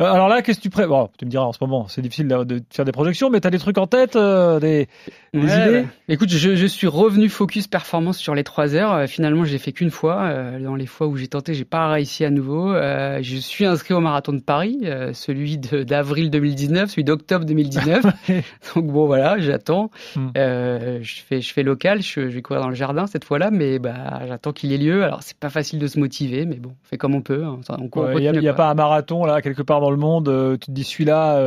Euh, 0.00 0.04
alors 0.10 0.28
là, 0.28 0.42
qu'est-ce 0.42 0.58
que 0.58 0.62
tu 0.62 0.70
pré... 0.70 0.86
Bon, 0.86 1.08
tu 1.18 1.24
me 1.24 1.30
diras 1.30 1.44
en 1.44 1.52
ce 1.52 1.58
moment, 1.60 1.86
c'est 1.88 2.02
difficile 2.02 2.28
de, 2.28 2.44
de 2.44 2.62
faire 2.70 2.84
des 2.84 2.92
projections, 2.92 3.30
mais 3.30 3.40
tu 3.40 3.46
as 3.46 3.50
des 3.50 3.58
trucs 3.58 3.78
en 3.78 3.86
tête, 3.86 4.14
des, 4.16 4.88
des 5.34 5.38
Ouais, 5.38 5.44
idées? 5.44 5.70
ouais. 5.70 5.86
Écoute, 6.08 6.30
je, 6.30 6.54
je 6.56 6.66
suis 6.66 6.86
revenu 6.86 7.28
focus 7.28 7.66
performance 7.66 8.16
sur 8.18 8.34
les 8.34 8.44
trois 8.44 8.74
heures. 8.74 9.06
Finalement, 9.08 9.44
je 9.44 9.52
l'ai 9.52 9.58
fait 9.58 9.72
qu'une 9.72 9.90
fois. 9.90 10.32
Dans 10.58 10.74
les 10.74 10.86
fois 10.86 11.06
où 11.06 11.16
j'ai 11.16 11.27
tenté, 11.28 11.54
j'ai 11.54 11.64
pas 11.64 11.88
réussi 11.88 12.24
à 12.24 12.30
nouveau. 12.30 12.72
Euh, 12.72 13.18
je 13.22 13.36
suis 13.36 13.64
inscrit 13.64 13.94
au 13.94 14.00
marathon 14.00 14.32
de 14.32 14.40
Paris, 14.40 14.80
euh, 14.84 15.12
celui 15.12 15.58
d'avril 15.58 16.30
2019, 16.30 16.90
celui 16.90 17.04
d'octobre 17.04 17.44
2019. 17.44 18.04
Donc 18.74 18.86
bon, 18.86 19.06
voilà, 19.06 19.38
j'attends. 19.38 19.90
Hmm. 20.16 20.28
Euh, 20.36 20.98
je 21.02 21.20
fais, 21.22 21.40
je 21.40 21.52
fais 21.52 21.62
local. 21.62 22.02
Je, 22.02 22.28
je 22.28 22.34
vais 22.34 22.42
courir 22.42 22.62
dans 22.62 22.68
le 22.68 22.74
jardin 22.74 23.06
cette 23.06 23.24
fois-là, 23.24 23.50
mais 23.50 23.78
bah, 23.78 24.22
j'attends 24.26 24.52
qu'il 24.52 24.72
ait 24.72 24.78
lieu. 24.78 25.04
Alors, 25.04 25.22
c'est 25.22 25.36
pas 25.38 25.50
facile 25.50 25.78
de 25.78 25.86
se 25.86 25.98
motiver, 25.98 26.46
mais 26.46 26.56
bon, 26.56 26.70
on 26.70 26.86
fait 26.88 26.96
comme 26.98 27.14
on 27.14 27.22
peut. 27.22 27.44
hein. 27.44 27.60
Il 27.96 28.20
n'y 28.20 28.28
a, 28.28 28.32
y 28.32 28.48
a 28.48 28.54
pas 28.54 28.68
un 28.70 28.74
marathon 28.74 29.24
là 29.24 29.40
quelque 29.42 29.62
part 29.62 29.80
dans 29.80 29.90
le 29.90 29.96
monde, 29.96 30.58
tu 30.60 30.66
te 30.66 30.70
dis 30.72 30.84
celui-là, 30.84 31.38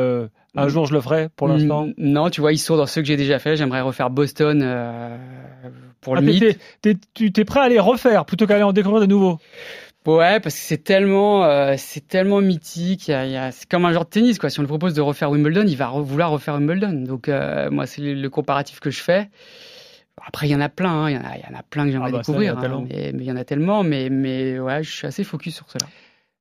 un 0.56 0.65
Mm. 0.65 0.70
jour 0.70 0.86
je 0.86 0.94
le 0.94 1.00
ferai 1.00 1.30
pour 1.38 1.48
l'instant? 1.48 1.86
Mm, 1.88 1.94
Non, 1.98 2.30
tu 2.30 2.41
vois, 2.41 2.52
ils 2.52 2.58
sont 2.58 2.76
dans 2.76 2.86
ceux 2.86 3.02
que 3.02 3.08
j'ai 3.08 3.15
déjà 3.15 3.39
fait. 3.39 3.56
J'aimerais 3.56 3.80
refaire 3.82 4.10
Boston 4.10 4.62
pour 6.02 6.18
Ah, 6.18 6.22
le 6.22 6.28
mythe. 6.28 6.60
tu 7.14 7.32
t'es 7.32 7.46
prêt 7.46 7.60
à 7.62 7.70
les 7.70 7.80
refaire 7.80 8.26
plutôt 8.26 8.48
qu'à 8.48 8.56
aller 8.56 8.64
en 8.64 8.74
découvrir 8.74 9.02
de 9.02 9.06
nouveaux? 9.06 9.40
Ouais, 10.08 10.40
parce 10.40 10.56
que 10.56 10.62
c'est 10.62 10.84
tellement, 10.84 11.46
euh, 11.46 11.76
c'est 11.78 12.08
tellement 12.08 12.42
mythique. 12.42 13.08
Il 13.08 13.12
y 13.12 13.14
a, 13.14 13.26
il 13.28 13.32
y 13.32 13.38
a- 13.38 13.52
c'est 13.52 13.70
comme 13.70 13.86
un 13.86 13.94
genre 13.94 14.06
de 14.06 14.10
tennis, 14.10 14.40
quoi. 14.40 14.50
Si 14.50 14.58
on 14.60 14.64
le 14.64 14.68
propose 14.68 14.96
de 14.96 15.02
refaire 15.02 15.30
Wimbledon, 15.30 15.64
il 15.68 15.78
va 15.78 15.90
re- 15.90 16.02
vouloir 16.02 16.32
refaire 16.32 16.56
Wimbledon. 16.56 17.04
Donc, 17.06 17.30
euh, 17.30 17.70
moi, 17.70 17.86
c'est 17.86 18.02
le, 18.02 18.16
le 18.16 18.30
comparatif 18.32 18.80
que 18.80 18.90
je 18.90 19.00
fais. 19.00 19.30
Après, 20.26 20.48
il 20.48 20.52
y 20.52 20.56
en 20.56 20.62
a 20.62 20.70
plein, 20.70 21.04
hein. 21.04 21.10
il 21.10 21.16
y 21.16 21.18
en 21.18 21.22
a, 21.24 21.38
il 21.38 21.42
y 21.42 21.56
en 21.56 21.60
a 21.60 21.64
plein 21.64 21.86
que 21.86 21.92
j'aimerais 21.92 22.10
Ah 22.10 22.18
bah 22.18 22.24
ça, 22.24 22.32
il 22.32 22.40
découvrir. 22.40 22.58
hein. 22.58 22.86
mais 22.90 23.12
il 23.14 23.24
y 23.24 23.32
en 23.32 23.36
a 23.36 23.44
tellement, 23.44 23.84
mais, 23.84 24.10
mais 24.10 24.60
ouais, 24.60 24.84
je 24.84 24.92
suis 24.92 25.08
assez 25.08 25.24
focus 25.24 25.56
sur 25.56 25.70
cela. 25.70 25.86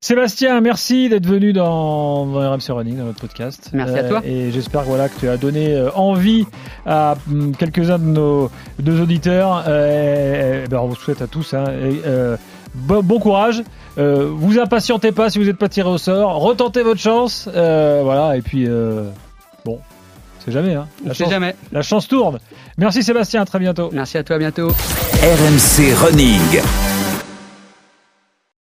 Sébastien, 0.03 0.63
merci 0.63 1.11
d'être 1.11 1.27
venu 1.27 1.53
dans, 1.53 2.25
dans 2.25 2.53
RMC 2.53 2.71
Running, 2.71 2.97
dans 2.97 3.05
notre 3.05 3.21
podcast. 3.21 3.65
Euh, 3.67 3.77
Merci 3.77 3.99
à 3.99 4.05
toi. 4.05 4.23
Et 4.25 4.51
j'espère 4.51 4.81
que, 4.83 4.87
voilà, 4.87 5.11
que 5.11 5.21
tu 5.21 5.29
as 5.29 5.37
donné 5.37 5.75
euh, 5.75 5.91
envie 5.95 6.47
à 6.87 7.17
hum, 7.31 7.55
quelques-uns 7.55 7.99
de 7.99 8.05
nos, 8.05 8.51
de 8.79 8.93
nos 8.93 9.03
auditeurs. 9.03 9.65
Euh, 9.69 10.63
et- 10.63 10.65
et 10.65 10.69
ben, 10.69 10.79
on 10.79 10.87
vous 10.89 10.95
souhaite 10.97 11.21
à 11.21 11.27
tous 11.27 11.53
hein, 11.53 11.65
et, 11.83 12.01
euh, 12.07 12.39
bon, 12.75 13.03
bon 13.03 13.19
courage. 13.21 13.63
Euh, 13.99 14.31
vous 14.35 14.59
impatientez 14.59 15.13
pas 15.13 15.29
si 15.29 15.39
vous 15.39 15.45
n'êtes 15.45 15.59
pas 15.59 15.69
tiré 15.69 15.91
au 15.91 15.99
sort. 15.99 16.37
Retentez 16.37 16.83
votre 16.83 17.01
chance. 17.01 17.47
Euh, 17.55 18.01
voilà, 18.03 18.39
et 18.39 18.41
puis, 18.41 18.65
euh, 18.67 19.03
bon, 19.67 19.81
c'est 20.43 20.51
jamais. 20.53 20.77
Hein, 20.77 20.89
la, 21.05 21.13
chance, 21.13 21.29
jamais. 21.29 21.55
la 21.73 21.83
chance 21.83 22.09
tourne. 22.09 22.39
Merci 22.79 23.03
Sébastien, 23.03 23.43
à 23.43 23.45
très 23.45 23.59
bientôt. 23.59 23.91
Merci 23.93 24.17
à 24.17 24.25
toi, 24.25 24.37
à 24.37 24.39
bientôt. 24.39 24.69
RMC 24.69 25.93
Running. 25.95 26.63